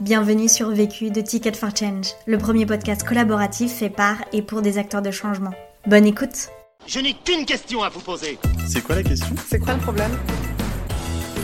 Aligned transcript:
Bienvenue 0.00 0.48
sur 0.48 0.70
Vécu 0.70 1.12
de 1.12 1.20
Ticket 1.20 1.52
for 1.52 1.70
Change, 1.74 2.08
le 2.26 2.36
premier 2.36 2.66
podcast 2.66 3.06
collaboratif 3.06 3.72
fait 3.74 3.90
par 3.90 4.16
et 4.32 4.42
pour 4.42 4.60
des 4.60 4.76
acteurs 4.76 5.02
de 5.02 5.12
changement. 5.12 5.52
Bonne 5.86 6.04
écoute 6.04 6.48
Je 6.84 6.98
n'ai 6.98 7.14
qu'une 7.14 7.46
question 7.46 7.80
à 7.80 7.90
vous 7.90 8.00
poser. 8.00 8.36
C'est 8.66 8.82
quoi 8.82 8.96
la 8.96 9.04
question? 9.04 9.36
C'est 9.46 9.60
quoi 9.60 9.74
le 9.74 9.78
problème? 9.80 10.10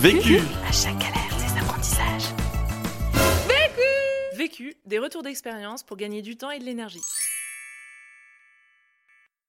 Vécu 0.01 0.39
À 0.69 0.73
chaque 0.73 0.99
galère, 0.99 1.31
des 1.39 1.61
apprentissages. 1.61 2.35
Vécu, 4.37 4.75
des 4.85 4.99
retours 4.99 5.23
d'expérience 5.23 5.85
pour 5.85 5.97
gagner 5.97 6.21
du 6.21 6.37
temps 6.37 6.51
et 6.51 6.59
de 6.59 6.65
l'énergie. 6.65 7.03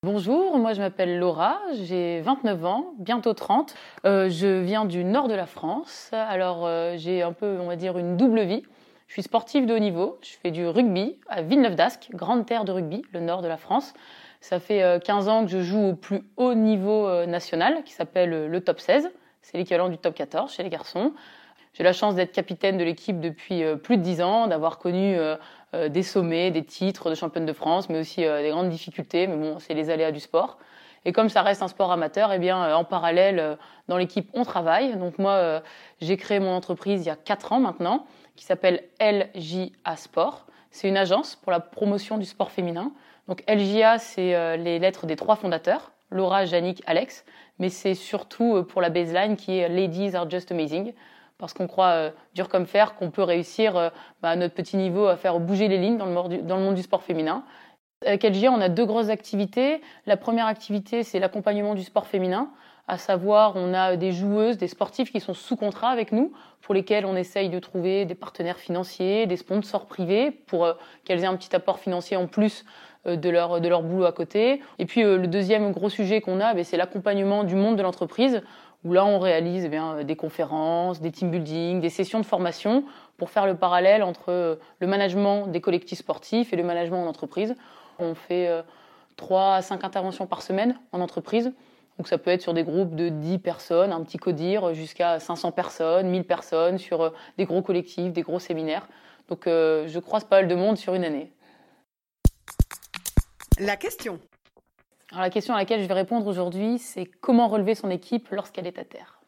Bonjour, 0.03 0.59
moi 0.59 0.73
je 0.73 0.81
m'appelle 0.81 1.17
Laura, 1.17 1.59
j'ai 1.83 2.21
29 2.21 2.65
ans, 2.65 2.93
bientôt 2.99 3.33
30. 3.33 3.73
Euh, 4.05 4.29
je 4.29 4.61
viens 4.61 4.85
du 4.85 5.03
nord 5.03 5.27
de 5.27 5.33
la 5.33 5.47
France, 5.47 6.09
alors 6.11 6.67
euh, 6.67 6.95
j'ai 6.97 7.23
un 7.23 7.33
peu, 7.33 7.57
on 7.59 7.67
va 7.67 7.75
dire, 7.75 7.97
une 7.97 8.15
double 8.15 8.41
vie. 8.41 8.63
Je 9.11 9.15
suis 9.15 9.23
sportive 9.23 9.65
de 9.65 9.73
haut 9.73 9.79
niveau, 9.79 10.17
je 10.21 10.29
fais 10.41 10.51
du 10.51 10.65
rugby 10.65 11.17
à 11.27 11.41
Villeneuve 11.41 11.75
d'Ascq, 11.75 12.07
grande 12.13 12.45
terre 12.45 12.63
de 12.63 12.71
rugby, 12.71 13.03
le 13.11 13.19
nord 13.19 13.41
de 13.41 13.49
la 13.49 13.57
France. 13.57 13.93
Ça 14.39 14.57
fait 14.61 14.83
euh, 14.83 14.99
15 14.99 15.27
ans 15.27 15.43
que 15.43 15.51
je 15.51 15.61
joue 15.61 15.89
au 15.89 15.95
plus 15.95 16.21
haut 16.37 16.53
niveau 16.53 17.09
euh, 17.09 17.25
national, 17.25 17.83
qui 17.83 17.91
s'appelle 17.91 18.31
euh, 18.31 18.47
le 18.47 18.61
top 18.61 18.79
16. 18.79 19.11
C'est 19.41 19.57
l'équivalent 19.57 19.89
du 19.89 19.97
top 19.97 20.15
14 20.15 20.53
chez 20.53 20.63
les 20.63 20.69
garçons. 20.69 21.11
J'ai 21.73 21.83
la 21.83 21.91
chance 21.91 22.15
d'être 22.15 22.31
capitaine 22.31 22.77
de 22.77 22.85
l'équipe 22.85 23.19
depuis 23.19 23.65
euh, 23.65 23.75
plus 23.75 23.97
de 23.97 24.01
10 24.01 24.21
ans, 24.21 24.47
d'avoir 24.47 24.77
connu 24.77 25.17
euh, 25.17 25.35
euh, 25.73 25.89
des 25.89 26.03
sommets, 26.03 26.49
des 26.49 26.63
titres 26.63 27.09
de 27.09 27.15
championne 27.15 27.45
de 27.45 27.51
France, 27.51 27.89
mais 27.89 27.99
aussi 27.99 28.23
euh, 28.23 28.41
des 28.41 28.51
grandes 28.51 28.69
difficultés. 28.69 29.27
Mais 29.27 29.35
bon, 29.35 29.59
c'est 29.59 29.73
les 29.73 29.89
aléas 29.89 30.13
du 30.13 30.21
sport. 30.21 30.57
Et 31.05 31.13
comme 31.13 31.29
ça 31.29 31.41
reste 31.41 31.63
un 31.63 31.67
sport 31.67 31.91
amateur, 31.91 32.31
eh 32.31 32.39
bien, 32.39 32.63
euh, 32.63 32.73
en 32.73 32.83
parallèle, 32.83 33.39
euh, 33.39 33.55
dans 33.87 33.97
l'équipe, 33.97 34.29
on 34.33 34.43
travaille. 34.43 34.95
Donc 34.97 35.17
moi, 35.17 35.33
euh, 35.33 35.59
j'ai 35.99 36.15
créé 36.17 36.39
mon 36.39 36.51
entreprise 36.51 37.01
il 37.01 37.07
y 37.07 37.09
a 37.09 37.15
4 37.15 37.53
ans 37.53 37.59
maintenant, 37.59 38.05
qui 38.41 38.47
s'appelle 38.47 38.81
LJA 38.99 39.95
Sport. 39.95 40.47
C'est 40.71 40.87
une 40.89 40.97
agence 40.97 41.35
pour 41.35 41.51
la 41.51 41.59
promotion 41.59 42.17
du 42.17 42.25
sport 42.25 42.49
féminin. 42.49 42.91
Donc 43.27 43.43
LJA, 43.47 43.99
c'est 43.99 44.33
euh, 44.33 44.57
les 44.57 44.79
lettres 44.79 45.05
des 45.05 45.15
trois 45.15 45.35
fondateurs, 45.35 45.91
Laura, 46.09 46.43
Yannick, 46.45 46.81
Alex. 46.87 47.23
Mais 47.59 47.69
c'est 47.69 47.93
surtout 47.93 48.55
euh, 48.55 48.63
pour 48.63 48.81
la 48.81 48.89
baseline 48.89 49.35
qui 49.37 49.59
est 49.59 49.69
Ladies 49.69 50.15
are 50.15 50.27
just 50.27 50.51
amazing. 50.51 50.91
Parce 51.37 51.53
qu'on 51.53 51.67
croit 51.67 51.89
euh, 51.89 52.09
dur 52.33 52.49
comme 52.49 52.65
fer 52.65 52.95
qu'on 52.95 53.11
peut 53.11 53.21
réussir 53.21 53.73
bah, 54.23 54.29
à 54.29 54.35
notre 54.35 54.55
petit 54.55 54.75
niveau 54.75 55.05
à 55.05 55.17
faire 55.17 55.39
bouger 55.39 55.67
les 55.67 55.77
lignes 55.77 55.99
dans 55.99 56.07
le 56.07 56.63
monde 56.63 56.73
du 56.73 56.81
sport 56.81 57.03
féminin. 57.03 57.43
Avec 58.03 58.23
LJA, 58.23 58.51
on 58.51 58.59
a 58.59 58.69
deux 58.69 58.87
grosses 58.87 59.09
activités. 59.09 59.81
La 60.07 60.17
première 60.17 60.47
activité, 60.47 61.03
c'est 61.03 61.19
l'accompagnement 61.19 61.75
du 61.75 61.83
sport 61.83 62.07
féminin. 62.07 62.49
À 62.87 62.97
savoir, 62.97 63.53
on 63.55 63.73
a 63.73 63.95
des 63.95 64.11
joueuses, 64.11 64.57
des 64.57 64.67
sportifs 64.67 65.11
qui 65.11 65.19
sont 65.19 65.33
sous 65.33 65.55
contrat 65.55 65.89
avec 65.89 66.11
nous, 66.11 66.33
pour 66.61 66.73
lesquels 66.73 67.05
on 67.05 67.15
essaye 67.15 67.49
de 67.49 67.59
trouver 67.59 68.05
des 68.05 68.15
partenaires 68.15 68.57
financiers, 68.57 69.25
des 69.25 69.37
sponsors 69.37 69.85
privés, 69.85 70.31
pour 70.31 70.65
euh, 70.65 70.73
qu'elles 71.05 71.23
aient 71.23 71.27
un 71.27 71.35
petit 71.35 71.55
apport 71.55 71.79
financier 71.79 72.17
en 72.17 72.27
plus 72.27 72.65
euh, 73.07 73.15
de 73.15 73.29
leur, 73.29 73.61
de 73.61 73.67
leur 73.67 73.81
boulot 73.81 74.05
à 74.05 74.11
côté. 74.11 74.61
Et 74.77 74.85
puis 74.85 75.03
euh, 75.03 75.17
le 75.17 75.27
deuxième 75.27 75.71
gros 75.71 75.89
sujet 75.89 76.21
qu'on 76.21 76.39
a, 76.39 76.53
ben, 76.53 76.63
c'est 76.63 76.77
l'accompagnement 76.77 77.43
du 77.43 77.55
monde 77.55 77.75
de 77.75 77.81
l'entreprise, 77.81 78.43
où 78.83 78.93
là 78.93 79.05
on 79.05 79.19
réalise 79.19 79.65
eh 79.65 79.69
bien, 79.69 80.03
des 80.03 80.15
conférences, 80.15 81.01
des 81.01 81.11
team 81.11 81.31
building, 81.31 81.81
des 81.81 81.89
sessions 81.89 82.19
de 82.19 82.25
formation, 82.25 82.83
pour 83.17 83.29
faire 83.29 83.45
le 83.45 83.55
parallèle 83.55 84.03
entre 84.03 84.59
le 84.79 84.87
management 84.87 85.47
des 85.47 85.61
collectifs 85.61 85.99
sportifs 85.99 86.53
et 86.53 86.55
le 86.55 86.63
management 86.63 87.03
en 87.03 87.07
entreprise. 87.07 87.55
On 87.99 88.15
fait 88.15 88.47
euh, 88.47 88.61
3 89.15 89.55
à 89.55 89.61
5 89.61 89.83
interventions 89.83 90.25
par 90.25 90.41
semaine 90.41 90.75
en 90.91 91.01
entreprise. 91.01 91.53
Donc 92.01 92.07
ça 92.07 92.17
peut 92.17 92.31
être 92.31 92.41
sur 92.41 92.55
des 92.55 92.63
groupes 92.63 92.95
de 92.95 93.09
10 93.09 93.37
personnes, 93.37 93.91
un 93.91 94.01
petit 94.01 94.17
codir, 94.17 94.73
jusqu'à 94.73 95.19
500 95.19 95.51
personnes, 95.51 96.09
1000 96.09 96.23
personnes, 96.23 96.79
sur 96.79 97.01
euh, 97.01 97.09
des 97.37 97.45
gros 97.45 97.61
collectifs, 97.61 98.11
des 98.11 98.23
gros 98.23 98.39
séminaires. 98.39 98.87
Donc 99.29 99.45
euh, 99.45 99.87
je 99.87 99.99
croise 99.99 100.23
pas 100.23 100.37
mal 100.37 100.47
de 100.47 100.55
monde 100.55 100.79
sur 100.79 100.95
une 100.95 101.03
année. 101.03 101.31
La 103.59 103.77
question. 103.77 104.19
Alors 105.11 105.21
la 105.21 105.29
question 105.29 105.53
à 105.53 105.57
laquelle 105.59 105.83
je 105.83 105.87
vais 105.87 105.93
répondre 105.93 106.25
aujourd'hui, 106.25 106.79
c'est 106.79 107.05
comment 107.05 107.47
relever 107.47 107.75
son 107.75 107.91
équipe 107.91 108.29
lorsqu'elle 108.31 108.65
est 108.65 108.79
à 108.79 108.83
terre? 108.83 109.21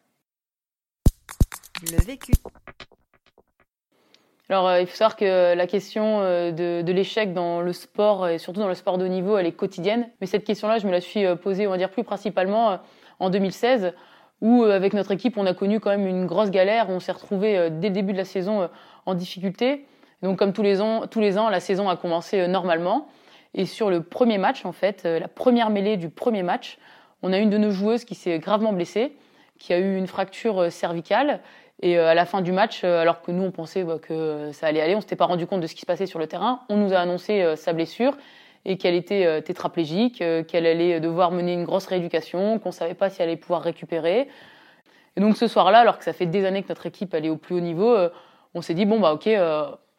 Le 1.91 2.03
vécu. 2.03 2.31
Alors, 4.53 4.67
euh, 4.67 4.81
il 4.81 4.87
faut 4.87 4.95
savoir 4.95 5.15
que 5.15 5.55
la 5.55 5.65
question 5.65 6.19
euh, 6.21 6.51
de, 6.51 6.91
l'échec 6.91 7.33
dans 7.33 7.61
le 7.61 7.73
sport, 7.73 8.27
et 8.27 8.37
surtout 8.37 8.59
dans 8.59 8.67
le 8.67 8.75
sport 8.75 8.99
de 8.99 9.05
haut 9.05 9.09
niveau, 9.09 9.37
elle 9.37 9.47
est 9.47 9.51
quotidienne. 9.51 10.07
Mais 10.21 10.27
cette 10.27 10.43
question-là, 10.43 10.77
je 10.77 10.85
me 10.85 10.91
la 10.91 11.01
suis 11.01 11.25
euh, 11.25 11.35
posée, 11.35 11.65
on 11.65 11.71
va 11.71 11.77
dire, 11.77 11.89
plus 11.89 12.03
principalement 12.03 12.71
euh, 12.71 12.77
en 13.19 13.31
2016, 13.31 13.93
où, 14.41 14.63
euh, 14.63 14.75
avec 14.75 14.93
notre 14.93 15.11
équipe, 15.11 15.37
on 15.37 15.47
a 15.47 15.55
connu 15.55 15.79
quand 15.79 15.89
même 15.89 16.05
une 16.05 16.27
grosse 16.27 16.51
galère. 16.51 16.85
On 16.89 16.99
s'est 16.99 17.13
retrouvé 17.13 17.57
euh, 17.57 17.69
dès 17.71 17.87
le 17.87 17.95
début 17.95 18.13
de 18.13 18.17
la 18.19 18.25
saison 18.25 18.61
euh, 18.61 18.67
en 19.07 19.15
difficulté. 19.15 19.87
Donc, 20.21 20.37
comme 20.37 20.53
tous 20.53 20.61
les 20.61 20.81
ans, 20.81 21.07
tous 21.07 21.19
les 21.19 21.39
ans, 21.39 21.49
la 21.49 21.59
saison 21.59 21.89
a 21.89 21.97
commencé 21.97 22.39
euh, 22.39 22.47
normalement. 22.47 23.07
Et 23.53 23.65
sur 23.65 23.89
le 23.89 24.01
premier 24.01 24.37
match, 24.37 24.65
en 24.65 24.71
fait, 24.71 25.03
euh, 25.05 25.19
la 25.19 25.27
première 25.27 25.69
mêlée 25.69 25.97
du 25.97 26.09
premier 26.09 26.43
match, 26.43 26.77
on 27.21 27.33
a 27.33 27.37
une 27.37 27.49
de 27.49 27.57
nos 27.57 27.71
joueuses 27.71 28.05
qui 28.05 28.15
s'est 28.15 28.39
gravement 28.39 28.73
blessée, 28.73 29.15
qui 29.59 29.73
a 29.73 29.79
eu 29.79 29.97
une 29.97 30.07
fracture 30.07 30.63
euh, 30.63 30.69
cervicale. 30.69 31.41
Et 31.81 31.97
euh, 31.97 32.07
à 32.07 32.13
la 32.13 32.25
fin 32.25 32.41
du 32.41 32.51
match, 32.51 32.81
euh, 32.83 33.01
alors 33.01 33.21
que 33.21 33.31
nous 33.31 33.43
on 33.43 33.51
pensait 33.51 33.83
bah, 33.83 33.97
que 34.01 34.51
ça 34.53 34.67
allait 34.67 34.81
aller, 34.81 34.95
on 34.95 35.01
s'était 35.01 35.15
pas 35.15 35.25
rendu 35.25 35.47
compte 35.47 35.61
de 35.61 35.67
ce 35.67 35.75
qui 35.75 35.81
se 35.81 35.85
passait 35.85 36.05
sur 36.05 36.19
le 36.19 36.27
terrain. 36.27 36.61
On 36.69 36.77
nous 36.77 36.93
a 36.93 36.97
annoncé 36.97 37.41
euh, 37.41 37.55
sa 37.55 37.73
blessure 37.73 38.15
et 38.65 38.77
qu'elle 38.77 38.95
était 38.95 39.41
tétraplégique, 39.41 40.23
qu'elle 40.47 40.65
allait 40.65 41.01
devoir 41.01 41.31
mener 41.31 41.51
une 41.51 41.65
grosse 41.65 41.85
rééducation, 41.85 42.59
qu'on 42.59 42.71
savait 42.71 42.93
pas 42.93 43.09
si 43.09 43.21
elle 43.21 43.27
allait 43.27 43.35
pouvoir 43.37 43.61
récupérer. 43.61 44.29
Et 45.17 45.19
donc 45.19 45.35
ce 45.35 45.47
soir-là, 45.49 45.79
alors 45.79 45.97
que 45.97 46.05
ça 46.05 46.13
fait 46.13 46.27
des 46.27 46.45
années 46.45 46.63
que 46.63 46.69
notre 46.69 46.85
équipe 46.85 47.13
allait 47.13 47.27
au 47.27 47.35
plus 47.35 47.55
haut 47.55 47.59
niveau, 47.59 47.93
on 48.53 48.61
s'est 48.61 48.73
dit 48.73 48.85
bon 48.85 49.01
bah 49.01 49.11
ok, 49.11 49.29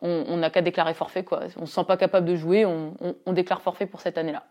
on 0.01 0.37
n'a 0.39 0.49
qu'à 0.49 0.63
déclarer 0.63 0.95
forfait 0.95 1.25
quoi. 1.25 1.41
On 1.61 1.67
se 1.67 1.75
sent 1.75 1.85
pas 1.87 1.99
capable 1.99 2.27
de 2.27 2.37
jouer, 2.37 2.65
on, 2.65 2.95
on- 3.03 3.15
on 3.27 3.33
déclare 3.35 3.61
forfait 3.61 3.85
pour 3.85 4.01
cette 4.01 4.17
année-là. 4.17 4.45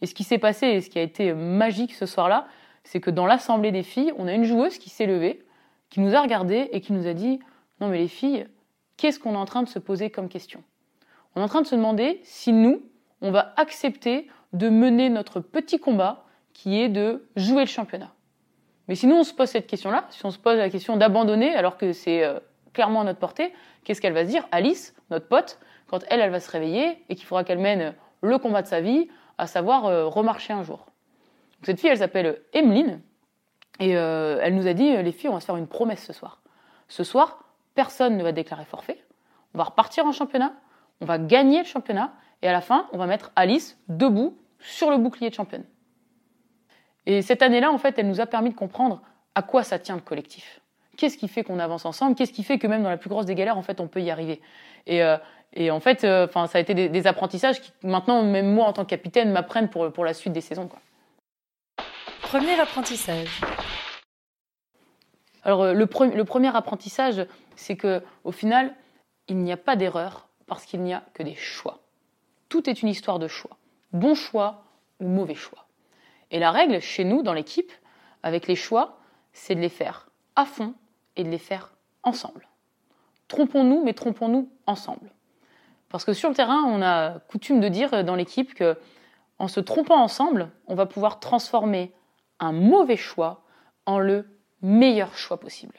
Et 0.00 0.06
ce 0.06 0.14
qui 0.14 0.24
s'est 0.24 0.38
passé 0.38 0.66
et 0.68 0.80
ce 0.80 0.88
qui 0.88 0.98
a 0.98 1.02
été 1.02 1.34
magique 1.34 1.92
ce 1.92 2.06
soir-là, 2.06 2.46
c'est 2.82 3.00
que 3.00 3.10
dans 3.10 3.26
l'assemblée 3.26 3.72
des 3.72 3.82
filles, 3.82 4.14
on 4.16 4.26
a 4.26 4.32
une 4.32 4.44
joueuse 4.44 4.78
qui 4.78 4.88
s'est 4.88 5.04
levée, 5.04 5.42
qui 5.90 6.00
nous 6.00 6.14
a 6.14 6.20
regardé 6.20 6.68
et 6.72 6.80
qui 6.80 6.92
nous 6.92 7.06
a 7.06 7.14
dit 7.14 7.40
Non, 7.80 7.88
mais 7.88 7.98
les 7.98 8.08
filles, 8.08 8.46
qu'est-ce 8.96 9.18
qu'on 9.18 9.34
est 9.34 9.38
en 9.38 9.44
train 9.44 9.62
de 9.62 9.68
se 9.68 9.78
poser 9.78 10.10
comme 10.10 10.28
question? 10.28 10.62
On 11.34 11.40
est 11.40 11.44
en 11.44 11.48
train 11.48 11.62
de 11.62 11.66
se 11.66 11.74
demander 11.74 12.20
si 12.24 12.52
nous, 12.52 12.82
on 13.20 13.30
va 13.30 13.52
accepter 13.56 14.28
de 14.52 14.68
mener 14.68 15.10
notre 15.10 15.40
petit 15.40 15.78
combat 15.78 16.24
qui 16.52 16.80
est 16.80 16.88
de 16.88 17.26
jouer 17.36 17.60
le 17.60 17.68
championnat. 17.68 18.12
Mais 18.88 18.94
si 18.94 19.06
nous, 19.06 19.16
on 19.16 19.24
se 19.24 19.34
pose 19.34 19.48
cette 19.48 19.66
question-là, 19.66 20.06
si 20.10 20.24
on 20.24 20.30
se 20.30 20.38
pose 20.38 20.56
la 20.56 20.70
question 20.70 20.96
d'abandonner 20.96 21.54
alors 21.54 21.76
que 21.76 21.92
c'est 21.92 22.24
euh, 22.24 22.40
clairement 22.72 23.02
à 23.02 23.04
notre 23.04 23.18
portée, 23.18 23.52
qu'est-ce 23.84 24.00
qu'elle 24.00 24.14
va 24.14 24.24
se 24.24 24.30
dire? 24.30 24.48
Alice, 24.50 24.94
notre 25.10 25.28
pote, 25.28 25.58
quand 25.88 26.04
elle, 26.08 26.20
elle 26.20 26.30
va 26.30 26.40
se 26.40 26.50
réveiller 26.50 27.04
et 27.08 27.14
qu'il 27.14 27.26
faudra 27.26 27.44
qu'elle 27.44 27.58
mène 27.58 27.94
le 28.22 28.38
combat 28.38 28.62
de 28.62 28.66
sa 28.66 28.80
vie, 28.80 29.08
à 29.36 29.46
savoir 29.46 29.86
euh, 29.86 30.06
remarcher 30.06 30.52
un 30.52 30.62
jour. 30.62 30.86
Cette 31.62 31.80
fille, 31.80 31.90
elle 31.90 31.98
s'appelle 31.98 32.40
Emeline, 32.52 33.00
et 33.78 33.96
euh, 33.96 34.38
elle 34.42 34.54
nous 34.54 34.66
a 34.66 34.72
dit, 34.72 34.96
les 34.96 35.12
filles, 35.12 35.30
on 35.30 35.34
va 35.34 35.40
se 35.40 35.46
faire 35.46 35.56
une 35.56 35.68
promesse 35.68 36.04
ce 36.04 36.12
soir. 36.12 36.40
Ce 36.88 37.04
soir, 37.04 37.44
personne 37.74 38.16
ne 38.16 38.22
va 38.22 38.32
déclarer 38.32 38.64
forfait. 38.64 39.02
On 39.54 39.58
va 39.58 39.64
repartir 39.64 40.04
en 40.06 40.12
championnat. 40.12 40.52
On 41.00 41.06
va 41.06 41.18
gagner 41.18 41.60
le 41.60 41.64
championnat. 41.64 42.12
Et 42.42 42.48
à 42.48 42.52
la 42.52 42.60
fin, 42.60 42.86
on 42.92 42.98
va 42.98 43.06
mettre 43.06 43.30
Alice 43.36 43.78
debout 43.88 44.36
sur 44.58 44.90
le 44.90 44.98
bouclier 44.98 45.30
de 45.30 45.34
championne. 45.34 45.64
Et 47.06 47.22
cette 47.22 47.42
année-là, 47.42 47.70
en 47.70 47.78
fait, 47.78 47.98
elle 47.98 48.08
nous 48.08 48.20
a 48.20 48.26
permis 48.26 48.50
de 48.50 48.54
comprendre 48.54 49.00
à 49.34 49.42
quoi 49.42 49.62
ça 49.62 49.78
tient 49.78 49.94
le 49.94 50.02
collectif. 50.02 50.60
Qu'est-ce 50.96 51.16
qui 51.16 51.28
fait 51.28 51.44
qu'on 51.44 51.60
avance 51.60 51.84
ensemble? 51.84 52.16
Qu'est-ce 52.16 52.32
qui 52.32 52.42
fait 52.42 52.58
que 52.58 52.66
même 52.66 52.82
dans 52.82 52.90
la 52.90 52.96
plus 52.96 53.08
grosse 53.08 53.24
des 53.24 53.36
galères, 53.36 53.56
en 53.56 53.62
fait, 53.62 53.80
on 53.80 53.86
peut 53.86 54.02
y 54.02 54.10
arriver? 54.10 54.40
Et, 54.86 55.02
euh, 55.02 55.16
en 55.70 55.80
fait, 55.80 56.02
euh, 56.02 56.26
ça 56.32 56.58
a 56.58 56.58
été 56.58 56.74
des, 56.74 57.06
apprentissages 57.06 57.60
qui, 57.60 57.72
maintenant, 57.84 58.22
même 58.24 58.52
moi, 58.52 58.66
en 58.66 58.72
tant 58.72 58.84
que 58.84 58.90
capitaine, 58.90 59.30
m'apprennent 59.30 59.70
pour, 59.70 59.92
pour 59.92 60.04
la 60.04 60.12
suite 60.12 60.32
des 60.32 60.40
saisons. 60.40 60.68
Premier 62.28 62.60
apprentissage. 62.60 63.40
Alors 65.44 65.62
euh, 65.62 65.72
le, 65.72 65.86
pre- 65.86 66.14
le 66.14 66.24
premier 66.26 66.54
apprentissage, 66.54 67.26
c'est 67.56 67.74
que 67.74 68.02
au 68.22 68.32
final, 68.32 68.74
il 69.28 69.38
n'y 69.38 69.50
a 69.50 69.56
pas 69.56 69.76
d'erreur 69.76 70.28
parce 70.46 70.66
qu'il 70.66 70.82
n'y 70.82 70.92
a 70.92 71.02
que 71.14 71.22
des 71.22 71.34
choix. 71.34 71.78
Tout 72.50 72.68
est 72.68 72.82
une 72.82 72.88
histoire 72.90 73.18
de 73.18 73.28
choix. 73.28 73.56
Bon 73.92 74.14
choix 74.14 74.64
ou 75.00 75.08
mauvais 75.08 75.34
choix. 75.34 75.64
Et 76.30 76.38
la 76.38 76.50
règle 76.50 76.82
chez 76.82 77.04
nous 77.04 77.22
dans 77.22 77.32
l'équipe, 77.32 77.72
avec 78.22 78.46
les 78.46 78.56
choix, 78.56 78.98
c'est 79.32 79.54
de 79.54 79.60
les 79.60 79.70
faire 79.70 80.10
à 80.36 80.44
fond 80.44 80.74
et 81.16 81.24
de 81.24 81.30
les 81.30 81.38
faire 81.38 81.72
ensemble. 82.02 82.46
Trompons-nous, 83.28 83.82
mais 83.82 83.94
trompons-nous 83.94 84.50
ensemble. 84.66 85.12
Parce 85.88 86.04
que 86.04 86.12
sur 86.12 86.28
le 86.28 86.34
terrain, 86.34 86.62
on 86.66 86.82
a 86.82 87.20
coutume 87.20 87.60
de 87.60 87.68
dire 87.68 88.04
dans 88.04 88.16
l'équipe 88.16 88.52
que 88.52 88.76
en 89.38 89.48
se 89.48 89.60
trompant 89.60 90.02
ensemble, 90.02 90.50
on 90.66 90.74
va 90.74 90.84
pouvoir 90.84 91.20
transformer 91.20 91.94
un 92.40 92.52
mauvais 92.52 92.96
choix 92.96 93.42
en 93.86 93.98
le 93.98 94.26
meilleur 94.62 95.16
choix 95.16 95.38
possible. 95.38 95.74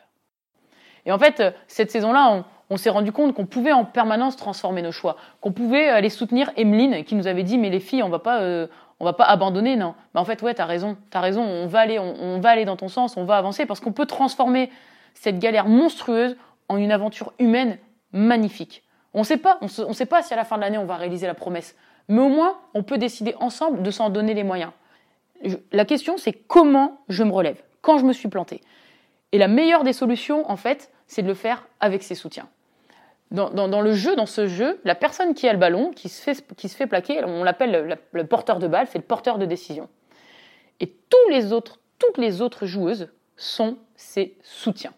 Et 1.05 1.11
en 1.11 1.19
fait, 1.19 1.39
euh, 1.39 1.51
cette 1.67 1.91
saison-là, 1.91 2.43
on, 2.69 2.77
s'est 2.77 2.89
rendu 2.89 3.11
compte 3.11 3.33
qu'on 3.33 3.45
pouvait 3.45 3.71
en 3.71 3.85
permanence 3.85 4.35
transformer 4.35 4.81
nos 4.81 4.91
choix, 4.91 5.15
qu'on 5.41 5.51
pouvait 5.51 5.89
aller 5.89 6.09
soutenir 6.09 6.51
Emeline 6.55 7.03
qui 7.03 7.15
nous 7.15 7.27
avait 7.27 7.43
dit 7.43 7.57
mais 7.57 7.69
les 7.69 7.79
filles, 7.79 8.03
on 8.03 8.09
va 8.09 8.19
pas, 8.19 8.41
euh, 8.41 8.67
on 8.99 9.05
va 9.05 9.13
pas 9.13 9.25
abandonner, 9.25 9.75
non. 9.75 9.95
Mais 10.13 10.19
en 10.19 10.25
fait, 10.25 10.41
ouais, 10.41 10.53
t'as 10.53 10.65
raison, 10.65 10.97
t'as 11.09 11.21
raison, 11.21 11.41
on 11.41 11.67
va 11.67 11.79
aller, 11.79 11.99
on, 11.99 12.39
va 12.39 12.49
aller 12.49 12.65
dans 12.65 12.77
ton 12.77 12.89
sens, 12.89 13.17
on 13.17 13.25
va 13.25 13.37
avancer 13.37 13.65
parce 13.65 13.79
qu'on 13.79 13.91
peut 13.91 14.05
transformer 14.05 14.69
cette 15.13 15.39
galère 15.39 15.67
monstrueuse 15.67 16.37
en 16.67 16.77
une 16.77 16.91
aventure 16.91 17.33
humaine 17.39 17.77
magnifique. 18.11 18.83
On 19.13 19.23
sait 19.23 19.37
pas, 19.37 19.57
on 19.61 19.87
ne 19.87 19.93
sait 19.93 20.05
pas 20.05 20.21
si 20.21 20.33
à 20.33 20.37
la 20.37 20.45
fin 20.45 20.57
de 20.57 20.61
l'année 20.61 20.77
on 20.77 20.85
va 20.85 20.95
réaliser 20.95 21.25
la 21.25 21.33
promesse, 21.33 21.75
mais 22.07 22.21
au 22.21 22.29
moins 22.29 22.57
on 22.75 22.83
peut 22.83 22.99
décider 22.99 23.35
ensemble 23.39 23.81
de 23.81 23.89
s'en 23.89 24.09
donner 24.09 24.35
les 24.35 24.43
moyens. 24.43 24.71
La 25.71 25.85
question 25.85 26.17
c'est 26.17 26.33
comment 26.33 27.01
je 27.09 27.23
me 27.23 27.31
relève 27.31 27.61
quand 27.81 27.97
je 27.97 28.05
me 28.05 28.13
suis 28.13 28.27
planté. 28.27 28.61
Et 29.31 29.37
la 29.37 29.47
meilleure 29.47 29.83
des 29.83 29.93
solutions 29.93 30.49
en 30.49 30.57
fait, 30.57 30.91
c'est 31.07 31.21
de 31.21 31.27
le 31.27 31.33
faire 31.33 31.67
avec 31.79 32.03
ses 32.03 32.15
soutiens. 32.15 32.49
Dans, 33.31 33.81
le 33.81 33.93
jeu, 33.93 34.15
dans 34.15 34.25
ce 34.25 34.47
jeu, 34.47 34.81
la 34.85 34.95
personne 34.95 35.35
qui 35.35 35.47
a 35.47 35.53
le 35.53 35.59
ballon, 35.59 35.91
qui 35.91 36.09
se 36.09 36.19
fait, 36.19 36.87
plaquer, 36.87 37.23
on 37.23 37.43
l'appelle 37.43 37.99
le, 38.11 38.25
porteur 38.25 38.57
de 38.57 38.67
balle, 38.67 38.87
c'est 38.87 38.97
le 38.97 39.03
porteur 39.03 39.37
de 39.37 39.45
décision. 39.45 39.87
Et 40.79 40.87
tous 40.87 41.29
les 41.29 41.53
autres, 41.53 41.79
toutes 41.99 42.17
les 42.17 42.41
autres 42.41 42.65
joueuses 42.65 43.09
sont 43.37 43.77
ses 43.95 44.35
soutiens 44.41 44.93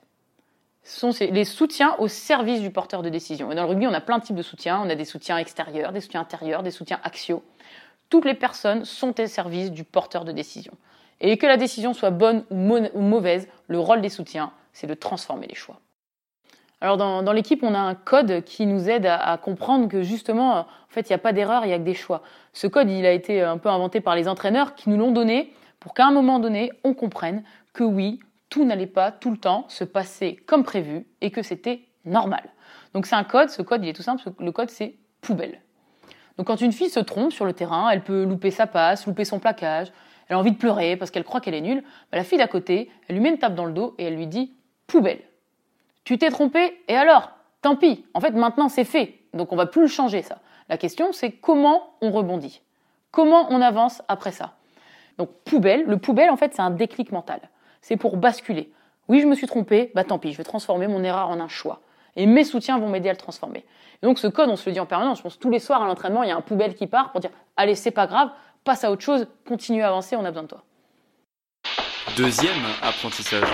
sont 0.83 1.11
les 1.19 1.45
soutiens 1.45 1.95
au 1.99 2.07
service 2.07 2.59
du 2.59 2.71
porteur 2.71 3.01
de 3.01 3.09
décision. 3.09 3.51
Et 3.51 3.55
dans 3.55 3.63
le 3.63 3.69
rugby, 3.69 3.87
on 3.87 3.93
a 3.93 4.01
plein 4.01 4.17
de 4.17 4.23
types 4.23 4.35
de 4.35 4.41
soutiens. 4.41 4.81
On 4.83 4.89
a 4.89 4.95
des 4.95 5.05
soutiens 5.05 5.37
extérieurs, 5.37 5.91
des 5.91 6.01
soutiens 6.01 6.21
intérieurs, 6.21 6.63
des 6.63 6.71
soutiens 6.71 6.99
axiaux. 7.03 7.43
Toutes 8.11 8.25
les 8.25 8.35
personnes 8.35 8.83
sont 8.83 9.19
au 9.19 9.25
service 9.25 9.71
du 9.71 9.85
porteur 9.85 10.25
de 10.25 10.33
décision. 10.33 10.73
Et 11.21 11.37
que 11.37 11.47
la 11.47 11.55
décision 11.55 11.93
soit 11.93 12.11
bonne 12.11 12.43
ou, 12.51 13.01
mauvaise, 13.01 13.47
le 13.67 13.79
rôle 13.79 14.01
des 14.01 14.09
soutiens, 14.09 14.51
c'est 14.73 14.85
de 14.85 14.93
transformer 14.93 15.47
les 15.47 15.55
choix. 15.55 15.79
Alors 16.81 16.97
dans, 16.97 17.31
l'équipe, 17.31 17.63
on 17.63 17.73
a 17.73 17.79
un 17.79 17.95
code 17.95 18.43
qui 18.43 18.65
nous 18.65 18.89
aide 18.89 19.05
à, 19.05 19.37
comprendre 19.37 19.87
que 19.87 20.01
justement, 20.01 20.57
en 20.57 20.65
fait, 20.89 21.09
il 21.09 21.13
n'y 21.13 21.15
a 21.15 21.19
pas 21.19 21.31
d'erreur, 21.31 21.63
il 21.63 21.69
n'y 21.69 21.73
a 21.73 21.79
que 21.79 21.83
des 21.83 21.93
choix. 21.93 22.21
Ce 22.51 22.67
code, 22.67 22.89
il 22.89 23.05
a 23.05 23.13
été 23.13 23.41
un 23.41 23.57
peu 23.57 23.69
inventé 23.69 24.01
par 24.01 24.15
les 24.15 24.27
entraîneurs 24.27 24.75
qui 24.75 24.89
nous 24.89 24.97
l'ont 24.97 25.11
donné 25.11 25.53
pour 25.79 25.93
qu'à 25.93 26.05
un 26.05 26.11
moment 26.11 26.39
donné, 26.39 26.71
on 26.83 26.93
comprenne 26.93 27.43
que 27.71 27.85
oui, 27.85 28.19
tout 28.49 28.65
n'allait 28.65 28.87
pas 28.87 29.11
tout 29.11 29.31
le 29.31 29.37
temps 29.37 29.65
se 29.69 29.85
passer 29.85 30.35
comme 30.35 30.63
prévu 30.63 31.07
et 31.21 31.31
que 31.31 31.43
c'était 31.43 31.87
normal. 32.03 32.49
Donc 32.93 33.05
c'est 33.05 33.15
un 33.15 33.23
code, 33.23 33.49
ce 33.49 33.61
code 33.61 33.85
il 33.85 33.89
est 33.89 33.93
tout 33.93 34.03
simple, 34.03 34.21
le 34.37 34.51
code 34.51 34.69
c'est 34.69 34.95
poubelle. 35.21 35.61
Donc 36.41 36.47
quand 36.47 36.61
une 36.61 36.71
fille 36.71 36.89
se 36.89 36.99
trompe 36.99 37.31
sur 37.31 37.45
le 37.45 37.53
terrain, 37.53 37.91
elle 37.91 38.01
peut 38.01 38.23
louper 38.23 38.49
sa 38.49 38.65
passe, 38.65 39.05
louper 39.05 39.25
son 39.25 39.37
plaquage, 39.37 39.91
elle 40.27 40.35
a 40.35 40.39
envie 40.39 40.53
de 40.53 40.57
pleurer 40.57 40.97
parce 40.97 41.11
qu'elle 41.11 41.23
croit 41.23 41.39
qu'elle 41.39 41.53
est 41.53 41.61
nulle, 41.61 41.83
bah, 42.11 42.17
la 42.17 42.23
fille 42.23 42.39
d'à 42.39 42.47
côté, 42.47 42.89
elle 43.07 43.15
lui 43.15 43.21
met 43.21 43.29
une 43.29 43.37
tape 43.37 43.53
dans 43.53 43.65
le 43.65 43.73
dos 43.73 43.93
et 43.99 44.05
elle 44.05 44.15
lui 44.15 44.25
dit 44.25 44.51
poubelle. 44.87 45.21
Tu 46.03 46.17
t'es 46.17 46.31
trompé 46.31 46.81
et 46.87 46.97
alors? 46.97 47.29
Tant 47.61 47.75
pis, 47.75 48.07
en 48.15 48.21
fait 48.21 48.31
maintenant 48.31 48.69
c'est 48.69 48.85
fait, 48.85 49.19
donc 49.35 49.53
on 49.53 49.55
va 49.55 49.67
plus 49.67 49.83
le 49.83 49.87
changer 49.87 50.23
ça. 50.23 50.39
La 50.67 50.79
question 50.79 51.11
c'est 51.11 51.29
comment 51.29 51.93
on 52.01 52.09
rebondit? 52.09 52.63
Comment 53.11 53.45
on 53.51 53.61
avance 53.61 54.01
après 54.07 54.31
ça? 54.31 54.53
Donc 55.19 55.29
poubelle, 55.45 55.83
le 55.83 55.97
poubelle 55.99 56.31
en 56.31 56.37
fait 56.37 56.55
c'est 56.55 56.63
un 56.63 56.71
déclic 56.71 57.11
mental. 57.11 57.39
C'est 57.81 57.97
pour 57.97 58.17
basculer. 58.17 58.71
Oui, 59.09 59.21
je 59.21 59.27
me 59.27 59.35
suis 59.35 59.45
trompé, 59.45 59.91
bah 59.93 60.05
tant 60.05 60.17
pis, 60.17 60.31
je 60.31 60.37
vais 60.37 60.43
transformer 60.43 60.87
mon 60.87 61.03
erreur 61.03 61.29
en 61.29 61.39
un 61.39 61.47
choix. 61.47 61.81
Et 62.15 62.25
mes 62.25 62.43
soutiens 62.43 62.77
vont 62.77 62.89
m'aider 62.89 63.09
à 63.09 63.13
le 63.13 63.17
transformer. 63.17 63.65
donc 64.01 64.19
ce 64.19 64.27
code, 64.27 64.49
on 64.49 64.55
se 64.55 64.69
le 64.69 64.73
dit 64.73 64.79
en 64.79 64.85
permanence. 64.85 65.19
Je 65.19 65.23
pense 65.23 65.39
tous 65.39 65.49
les 65.49 65.59
soirs 65.59 65.81
à 65.81 65.85
l'entraînement, 65.85 66.23
il 66.23 66.29
y 66.29 66.31
a 66.31 66.35
un 66.35 66.41
poubelle 66.41 66.75
qui 66.75 66.87
part 66.87 67.11
pour 67.11 67.21
dire 67.21 67.31
allez, 67.55 67.75
c'est 67.75 67.91
pas 67.91 68.07
grave, 68.07 68.29
passe 68.63 68.83
à 68.83 68.91
autre 68.91 69.03
chose, 69.03 69.27
continue 69.47 69.83
à 69.83 69.87
avancer, 69.87 70.15
on 70.15 70.25
a 70.25 70.31
besoin 70.31 70.43
de 70.43 70.47
toi. 70.49 70.63
Deuxième 72.17 72.57
apprentissage. 72.81 73.47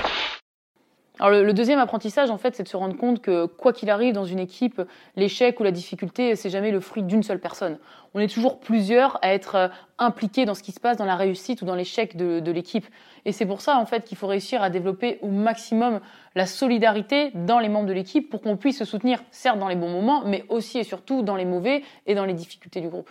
Alors 1.19 1.31
le, 1.31 1.54
deuxième 1.54 1.80
apprentissage, 1.80 2.30
en 2.30 2.38
fait, 2.38 2.56
c'est 2.56 2.64
de 2.64 2.68
se 2.68 2.78
rendre 2.78 2.96
compte 2.96 3.22
que 3.22 3.48
quoi 3.48 3.74
qu'il 3.74 3.90
arrive 3.90 4.14
dans 4.14 4.25
une 4.25 4.38
équipe, 4.40 4.81
l'échec 5.16 5.60
ou 5.60 5.64
la 5.64 5.72
difficulté, 5.72 6.36
c'est 6.36 6.52
jamais 6.52 6.72
le 6.72 6.80
fruit 6.80 7.02
d'une 7.02 7.24
seule 7.24 7.40
personne. 7.40 7.80
On 8.14 8.19
est 8.19 8.28
toujours 8.28 8.60
plusieurs 8.60 9.18
à 9.24 9.34
être 9.34 9.56
euh, 9.56 9.68
impliqués 9.98 10.46
dans 10.46 10.54
ce 10.54 10.62
qui 10.62 10.72
se 10.72 10.80
passe, 10.80 10.98
dans 10.98 11.06
la 11.06 11.16
réussite 11.16 11.62
ou 11.62 11.66
dans 11.66 11.75
l'échec 11.75 12.16
de, 12.16 12.52
l'équipe. 12.52 12.86
Et 13.25 13.31
c'est 13.31 13.48
pour 13.48 13.62
ça, 13.62 13.78
en 13.78 13.86
fait, 13.86 14.06
qu'il 14.06 14.18
faut 14.18 14.28
réussir 14.28 14.62
à 14.62 14.69
développer 14.69 15.18
au 15.22 15.28
maximum 15.28 16.02
la 16.36 16.46
solidarité 16.46 17.31
dans 17.34 17.60
les 17.60 17.69
membres 17.69 17.88
de 17.88 17.94
l'équipe 17.94 18.30
pour 18.30 18.42
qu'on 18.42 18.56
puisse 18.56 18.78
se 18.78 18.86
soutenir, 18.86 19.24
certes 19.31 19.58
dans 19.58 19.68
les 19.68 19.75
bons 19.75 19.90
moments, 19.90 20.24
mais 20.25 20.46
aussi 20.50 20.78
et 20.78 20.84
surtout 20.84 21.24
dans 21.24 21.36
les 21.36 21.46
mauvais 21.46 21.84
et 22.06 22.14
dans 22.14 22.25
les 22.25 22.34
difficultés 22.34 22.80
du 22.80 22.90
groupe. 22.90 23.10